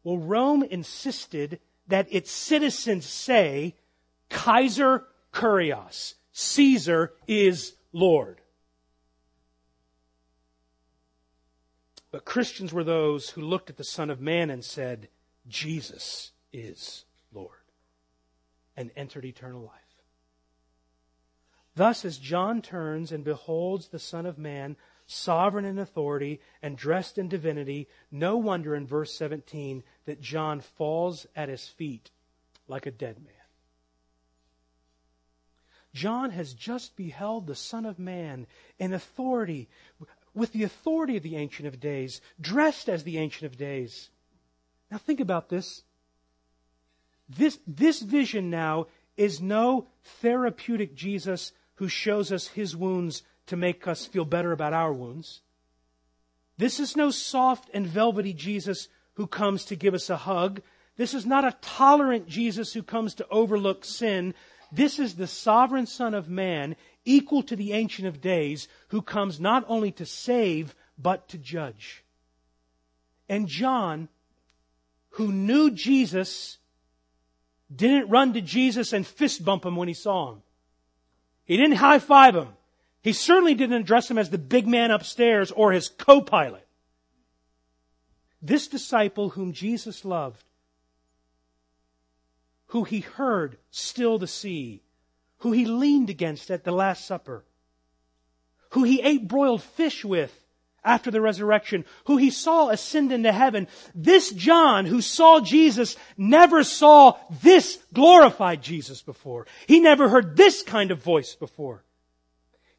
[0.03, 3.75] Well, Rome insisted that its citizens say,
[4.29, 8.41] Kaiser Kurios, Caesar is Lord.
[12.11, 15.07] But Christians were those who looked at the Son of Man and said,
[15.47, 17.63] Jesus is Lord,
[18.75, 19.81] and entered eternal life.
[21.75, 24.75] Thus, as John turns and beholds the Son of Man,
[25.07, 31.25] sovereign in authority and dressed in divinity, no wonder in verse 17 that John falls
[31.35, 32.11] at his feet
[32.67, 33.40] like a dead man.
[35.93, 38.47] John has just beheld the Son of Man
[38.79, 39.69] in authority,
[40.33, 44.09] with the authority of the Ancient of Days, dressed as the Ancient of Days.
[44.89, 45.83] Now think about this.
[47.29, 48.87] This, this vision now
[49.17, 54.73] is no therapeutic Jesus who shows us his wounds to make us feel better about
[54.73, 55.41] our wounds.
[56.57, 60.61] This is no soft and velvety Jesus who comes to give us a hug.
[60.97, 64.33] This is not a tolerant Jesus who comes to overlook sin.
[64.71, 69.39] This is the sovereign Son of Man, equal to the Ancient of Days, who comes
[69.39, 72.03] not only to save, but to judge.
[73.27, 74.07] And John,
[75.11, 76.57] who knew Jesus,
[77.73, 80.41] didn't run to Jesus and fist bump him when he saw him.
[81.45, 82.49] He didn't high five him.
[83.01, 86.67] He certainly didn't address him as the big man upstairs or his co-pilot.
[88.41, 90.43] This disciple whom Jesus loved
[92.71, 94.81] who he heard still the sea,
[95.39, 97.43] who he leaned against at the Last Supper,
[98.69, 100.33] who he ate broiled fish with
[100.81, 103.67] after the resurrection, who he saw ascend into heaven.
[103.93, 109.47] This John, who saw Jesus, never saw this glorified Jesus before.
[109.67, 111.83] He never heard this kind of voice before.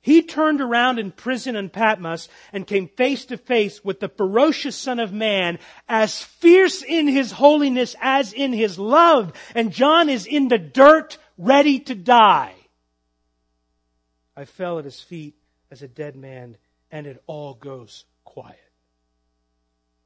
[0.02, 4.76] He turned around in prison in Patmos and came face to face with the ferocious
[4.76, 9.32] Son of Man, as fierce in his holiness as in his love.
[9.54, 12.54] And John is in the dirt, ready to die.
[14.36, 15.36] I fell at his feet
[15.70, 16.56] as a dead man,
[16.90, 18.58] and it all goes quiet.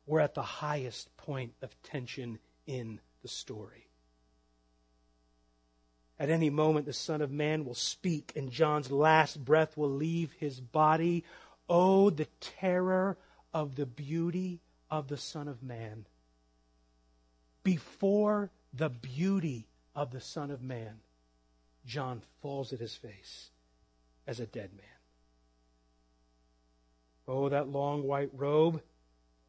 [0.04, 3.85] We're at the highest point of tension in the story.
[6.18, 10.32] At any moment, the Son of Man will speak, and John's last breath will leave
[10.32, 11.24] his body.
[11.68, 13.18] Oh, the terror
[13.52, 14.60] of the beauty
[14.90, 16.06] of the Son of Man.
[17.62, 21.00] Before the beauty of the Son of Man,
[21.84, 23.50] John falls at his face
[24.26, 24.84] as a dead man.
[27.28, 28.80] Oh, that long white robe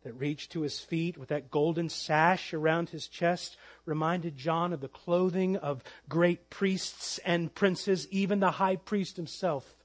[0.07, 4.79] that reached to his feet with that golden sash around his chest reminded John of
[4.79, 9.83] the clothing of great priests and princes, even the high priest himself.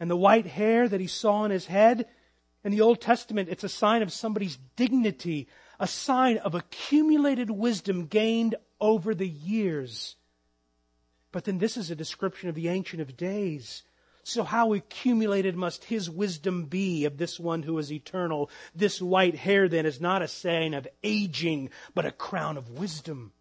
[0.00, 2.08] And the white hair that he saw on his head
[2.64, 5.46] in the Old Testament, it's a sign of somebody's dignity,
[5.78, 10.16] a sign of accumulated wisdom gained over the years.
[11.32, 13.82] But then this is a description of the Ancient of Days
[14.24, 18.50] so how accumulated must his wisdom be of this one who is eternal?
[18.74, 23.32] This white hair then is not a sign of aging, but a crown of wisdom.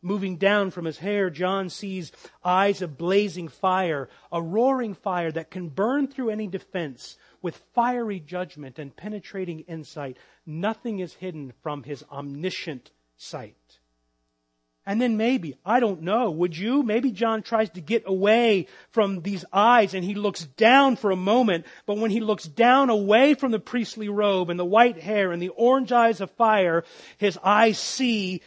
[0.00, 2.12] Moving down from his hair, John sees
[2.44, 8.20] eyes of blazing fire, a roaring fire that can burn through any defense with fiery
[8.20, 10.18] judgment and penetrating insight.
[10.44, 13.78] Nothing is hidden from his omniscient sight.
[14.86, 16.82] And then maybe, I don't know, would you?
[16.82, 21.16] Maybe John tries to get away from these eyes and he looks down for a
[21.16, 25.32] moment, but when he looks down away from the priestly robe and the white hair
[25.32, 26.84] and the orange eyes of fire,
[27.16, 28.42] his eyes see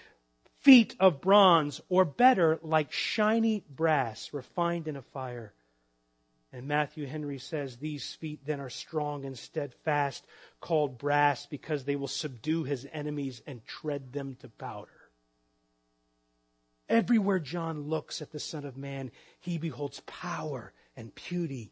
[0.61, 5.53] feet of bronze, or better, like shiny brass refined in a fire.
[6.51, 10.25] And Matthew Henry says, These feet then are strong and steadfast,
[10.59, 14.96] called brass, because they will subdue his enemies and tread them to powder.
[16.89, 21.71] Everywhere John looks at the Son of Man, he beholds power and beauty,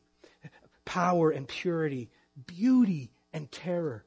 [0.84, 2.10] power and purity,
[2.46, 4.06] beauty and terror.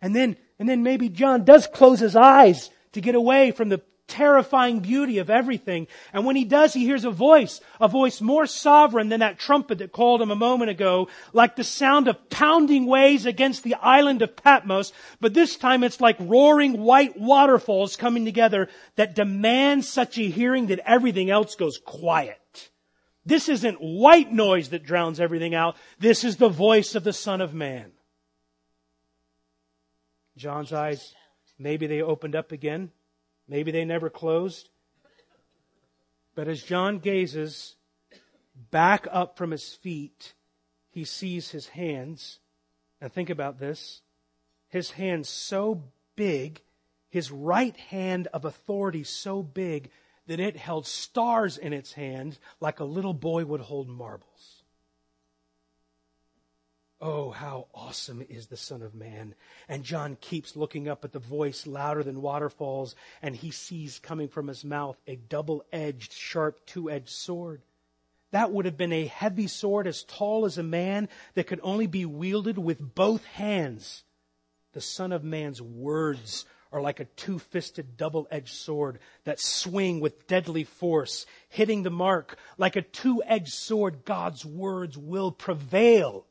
[0.00, 3.82] And then, and then maybe John does close his eyes to get away from the
[4.08, 5.86] terrifying beauty of everything.
[6.12, 9.78] And when he does, he hears a voice, a voice more sovereign than that trumpet
[9.78, 14.22] that called him a moment ago, like the sound of pounding waves against the island
[14.22, 14.92] of Patmos.
[15.20, 20.68] But this time it's like roaring white waterfalls coming together that demand such a hearing
[20.68, 22.70] that everything else goes quiet.
[23.24, 25.76] This isn't white noise that drowns everything out.
[25.98, 27.90] This is the voice of the Son of Man.
[30.36, 31.14] John's eyes,
[31.58, 32.92] maybe they opened up again.
[33.48, 34.68] Maybe they never closed.
[36.34, 37.76] But as John gazes
[38.70, 40.34] back up from his feet,
[40.90, 42.40] he sees his hands.
[43.00, 44.02] And think about this.
[44.68, 45.84] His hands so
[46.16, 46.62] big,
[47.08, 49.90] his right hand of authority so big
[50.26, 54.55] that it held stars in its hand like a little boy would hold marbles.
[56.98, 59.34] Oh, how awesome is the Son of Man.
[59.68, 64.28] And John keeps looking up at the voice louder than waterfalls, and he sees coming
[64.28, 67.60] from his mouth a double edged, sharp, two edged sword.
[68.30, 71.86] That would have been a heavy sword as tall as a man that could only
[71.86, 74.02] be wielded with both hands.
[74.72, 80.00] The Son of Man's words are like a two fisted, double edged sword that swing
[80.00, 82.38] with deadly force, hitting the mark.
[82.56, 86.24] Like a two edged sword, God's words will prevail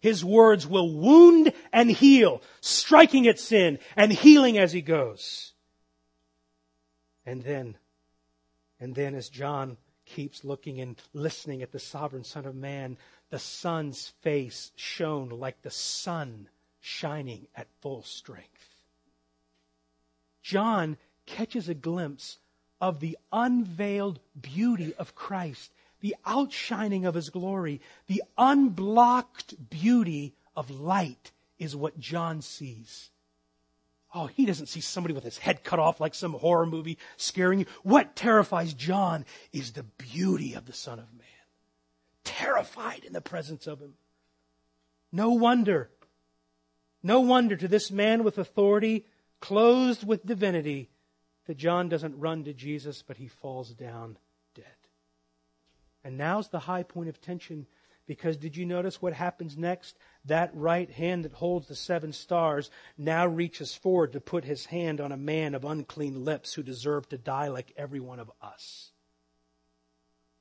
[0.00, 5.52] his words will wound and heal, striking at sin and healing as he goes.
[7.26, 7.76] And then,
[8.80, 9.76] and then as John
[10.06, 12.96] keeps looking and listening at the sovereign Son of Man,
[13.30, 16.48] the Son's face shone like the sun
[16.80, 18.82] shining at full strength.
[20.42, 20.96] John
[21.26, 22.38] catches a glimpse
[22.80, 25.70] of the unveiled beauty of Christ
[26.00, 33.10] the outshining of his glory, the unblocked beauty of light is what John sees.
[34.14, 37.60] Oh, he doesn't see somebody with his head cut off like some horror movie scaring
[37.60, 37.66] you.
[37.82, 41.26] What terrifies John is the beauty of the Son of Man.
[42.24, 43.94] Terrified in the presence of him.
[45.12, 45.90] No wonder,
[47.02, 49.06] no wonder to this man with authority,
[49.40, 50.90] clothed with divinity,
[51.46, 54.18] that John doesn't run to Jesus, but he falls down
[56.08, 57.66] and now's the high point of tension
[58.06, 59.98] because did you notice what happens next?
[60.24, 65.02] That right hand that holds the seven stars now reaches forward to put his hand
[65.02, 68.92] on a man of unclean lips who deserved to die like every one of us.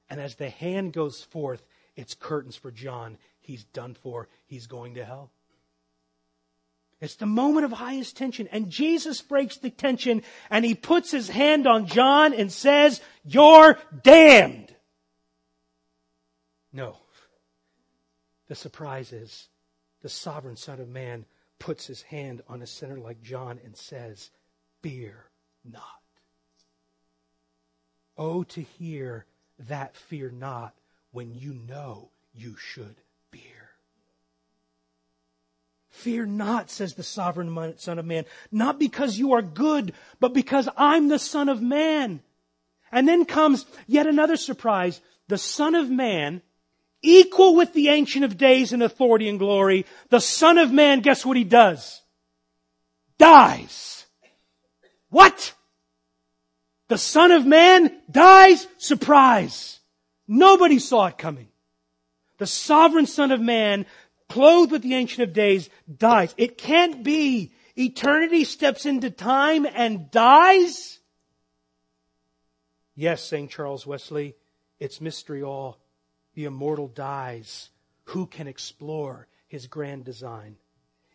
[0.09, 1.65] And as the hand goes forth,
[1.97, 3.17] it's curtains for John.
[3.41, 4.29] He's done for.
[4.45, 5.31] He's going to hell.
[7.01, 8.47] It's the moment of highest tension.
[8.53, 13.77] And Jesus breaks the tension and he puts his hand on John and says, You're
[14.01, 14.73] damned.
[16.77, 16.95] No.
[18.49, 19.49] The surprise is
[20.03, 21.25] the sovereign Son of Man
[21.57, 24.29] puts his hand on a sinner like John and says,
[24.83, 25.25] Fear
[25.65, 25.81] not.
[28.15, 29.25] Oh, to hear
[29.57, 30.75] that fear not
[31.11, 32.97] when you know you should
[33.31, 33.71] fear.
[35.89, 40.69] Fear not, says the sovereign Son of Man, not because you are good, but because
[40.77, 42.21] I'm the Son of Man.
[42.91, 45.01] And then comes yet another surprise.
[45.27, 46.43] The Son of Man
[47.01, 51.25] equal with the Ancient of Days in authority and glory, the Son of Man, guess
[51.25, 52.01] what he does?
[53.17, 54.05] dies.
[55.09, 55.53] What?
[56.87, 58.67] The Son of Man dies?
[58.77, 59.79] Surprise.
[60.27, 61.47] Nobody saw it coming.
[62.37, 63.85] The sovereign Son of Man,
[64.29, 66.33] clothed with the Ancient of Days, dies.
[66.37, 67.53] It can't be.
[67.75, 70.99] Eternity steps into time and dies?
[72.95, 73.49] Yes, St.
[73.49, 74.35] Charles Wesley,
[74.79, 75.77] it's mystery all.
[76.37, 77.71] The immortal dies.
[78.09, 80.57] Who can explore his grand design?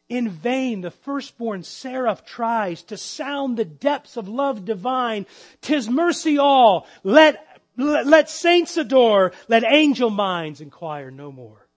[0.09, 5.27] In vain the firstborn seraph tries to sound the depths of love divine.
[5.61, 6.89] Tis mercy all.
[7.05, 9.31] Let, let, let saints adore.
[9.47, 11.68] Let angel minds inquire no more.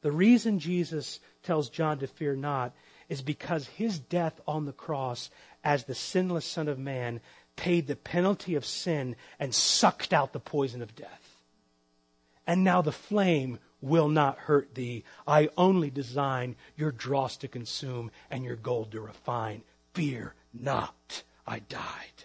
[0.00, 2.74] The reason Jesus tells John to fear not
[3.10, 5.28] is because his death on the cross
[5.62, 7.20] as the sinless Son of Man
[7.54, 11.23] paid the penalty of sin and sucked out the poison of death.
[12.46, 15.04] And now the flame will not hurt thee.
[15.26, 19.62] I only design your dross to consume and your gold to refine.
[19.92, 22.24] Fear not, I died.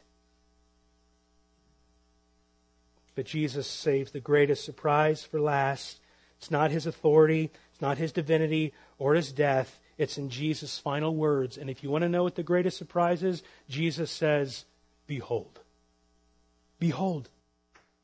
[3.16, 6.00] But Jesus saves the greatest surprise for last.
[6.38, 9.80] It's not his authority, it's not his divinity or his death.
[9.98, 11.58] It's in Jesus' final words.
[11.58, 14.64] And if you want to know what the greatest surprise is, Jesus says,
[15.06, 15.60] Behold.
[16.80, 17.30] Behold.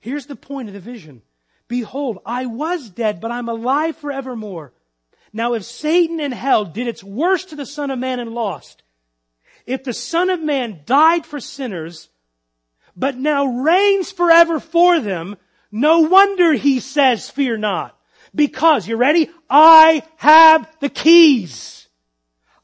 [0.02, 1.22] Here's the point of the vision.
[1.68, 4.72] Behold, I was dead, but I'm alive forevermore.
[5.34, 8.84] Now if Satan and hell did its worst to the Son of Man and lost,
[9.66, 12.10] if the Son of Man died for sinners,
[12.96, 15.36] but now reigns forever for them,
[15.72, 17.98] no wonder he says, fear not.
[18.34, 19.30] Because, you ready?
[19.50, 21.88] I have the keys.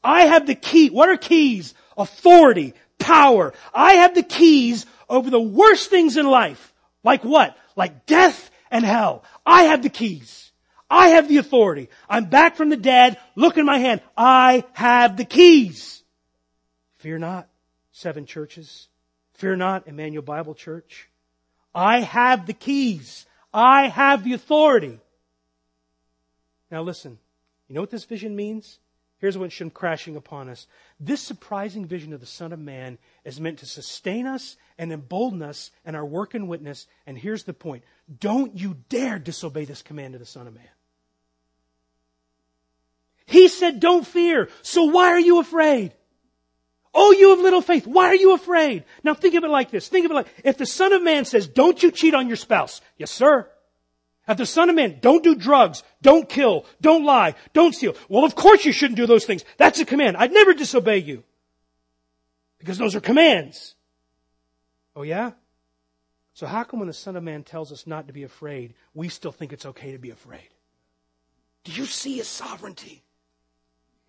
[0.04, 0.90] I have the key.
[0.90, 1.74] What are keys?
[1.96, 3.52] Authority, power.
[3.74, 6.72] I have the keys over the worst things in life.
[7.04, 7.56] Like what?
[7.76, 9.22] Like death and hell.
[9.46, 10.50] I have the keys.
[10.90, 11.88] I have the authority.
[12.08, 13.18] I'm back from the dead.
[13.36, 14.00] Look in my hand.
[14.16, 16.02] I have the keys.
[16.96, 17.48] Fear not,
[17.92, 18.88] seven churches.
[19.34, 21.08] Fear not, Emmanuel Bible Church.
[21.74, 23.26] I have the keys.
[23.54, 25.00] I have the authority.
[26.70, 27.18] Now listen,
[27.68, 28.78] you know what this vision means?
[29.18, 30.66] Here's what should crashing upon us.
[31.04, 35.42] This surprising vision of the Son of Man is meant to sustain us and embolden
[35.42, 36.86] us in our work and witness.
[37.08, 37.82] And here's the point.
[38.20, 40.68] Don't you dare disobey this command of the Son of Man.
[43.26, 44.48] He said, don't fear.
[44.62, 45.92] So why are you afraid?
[46.94, 47.84] Oh, you have little faith.
[47.84, 48.84] Why are you afraid?
[49.02, 49.88] Now think of it like this.
[49.88, 52.36] Think of it like, if the Son of Man says, don't you cheat on your
[52.36, 52.80] spouse.
[52.96, 53.48] Yes, sir.
[54.28, 57.96] At the Son of Man, don't do drugs, don't kill, don't lie, don't steal.
[58.08, 59.44] Well, of course you shouldn't do those things.
[59.56, 60.16] That's a command.
[60.16, 61.24] I'd never disobey you.
[62.58, 63.74] Because those are commands.
[64.94, 65.32] Oh yeah?
[66.34, 69.08] So how come when the Son of Man tells us not to be afraid, we
[69.08, 70.48] still think it's okay to be afraid?
[71.64, 73.02] Do you see his sovereignty?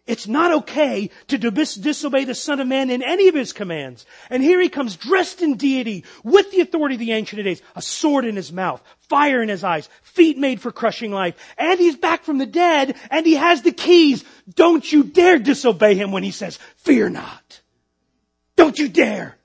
[0.05, 4.05] It's not okay to disobey the Son of Man in any of his commands.
[4.29, 7.81] And here he comes dressed in deity with the authority of the ancient days, a
[7.81, 11.95] sword in his mouth, fire in his eyes, feet made for crushing life, and he's
[11.95, 14.25] back from the dead, and he has the keys.
[14.53, 17.61] Don't you dare disobey him when he says, fear not.
[18.57, 19.37] Don't you dare.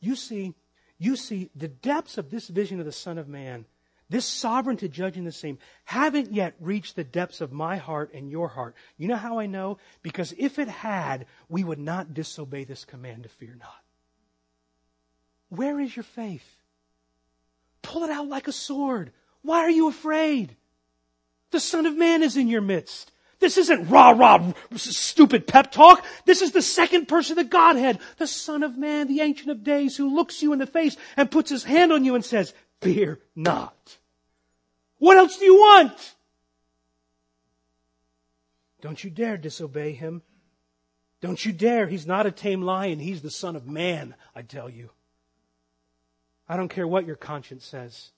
[0.00, 0.54] You see,
[0.98, 3.66] you see the depths of this vision of the Son of Man
[4.10, 8.12] this sovereign to judge in the same, haven't yet reached the depths of my heart
[8.12, 8.74] and your heart.
[8.96, 9.78] You know how I know?
[10.02, 13.82] Because if it had, we would not disobey this command to fear not.
[15.48, 16.48] Where is your faith?
[17.82, 19.12] Pull it out like a sword.
[19.42, 20.56] Why are you afraid?
[21.50, 23.12] The Son of Man is in your midst.
[23.40, 26.04] This isn't rah rah stupid pep talk.
[26.24, 29.62] This is the second person of the Godhead, the Son of Man, the Ancient of
[29.62, 32.54] Days, who looks you in the face and puts his hand on you and says,
[32.80, 33.98] fear not.
[34.98, 36.14] What else do you want?
[38.80, 40.22] Don't you dare disobey him.
[41.20, 41.86] Don't you dare.
[41.86, 42.98] He's not a tame lion.
[42.98, 44.90] He's the son of man, I tell you.
[46.48, 48.10] I don't care what your conscience says.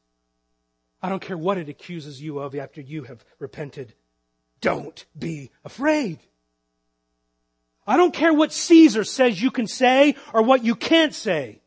[1.00, 3.94] I don't care what it accuses you of after you have repented.
[4.60, 6.18] Don't be afraid.
[7.86, 11.60] I don't care what Caesar says you can say or what you can't say.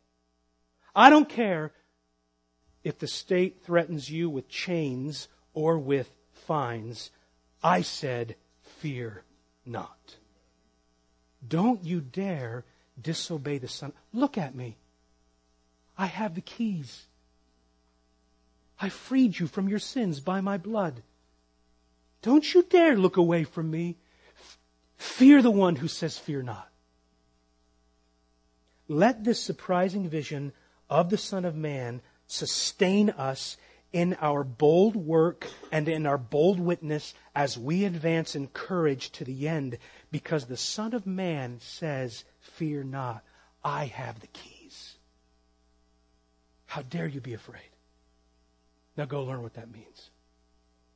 [0.93, 1.71] I don't care
[2.83, 7.11] if the state threatens you with chains or with fines,
[7.63, 9.23] I said, fear
[9.65, 10.15] not.
[11.45, 12.65] Don't you dare
[13.01, 13.93] disobey the Son.
[14.13, 14.77] Look at me.
[15.97, 17.05] I have the keys.
[18.79, 21.03] I freed you from your sins by my blood.
[22.21, 23.97] Don't you dare look away from me.
[24.97, 26.69] Fear the one who says, Fear not.
[28.87, 30.51] Let this surprising vision
[30.89, 33.57] of the Son of Man sustain us
[33.91, 39.23] in our bold work and in our bold witness as we advance in courage to
[39.23, 39.77] the end
[40.11, 43.23] because the Son of Man says, Fear not,
[43.63, 44.95] I have the keys.
[46.67, 47.61] How dare you be afraid?
[48.95, 50.11] Now go learn what that means.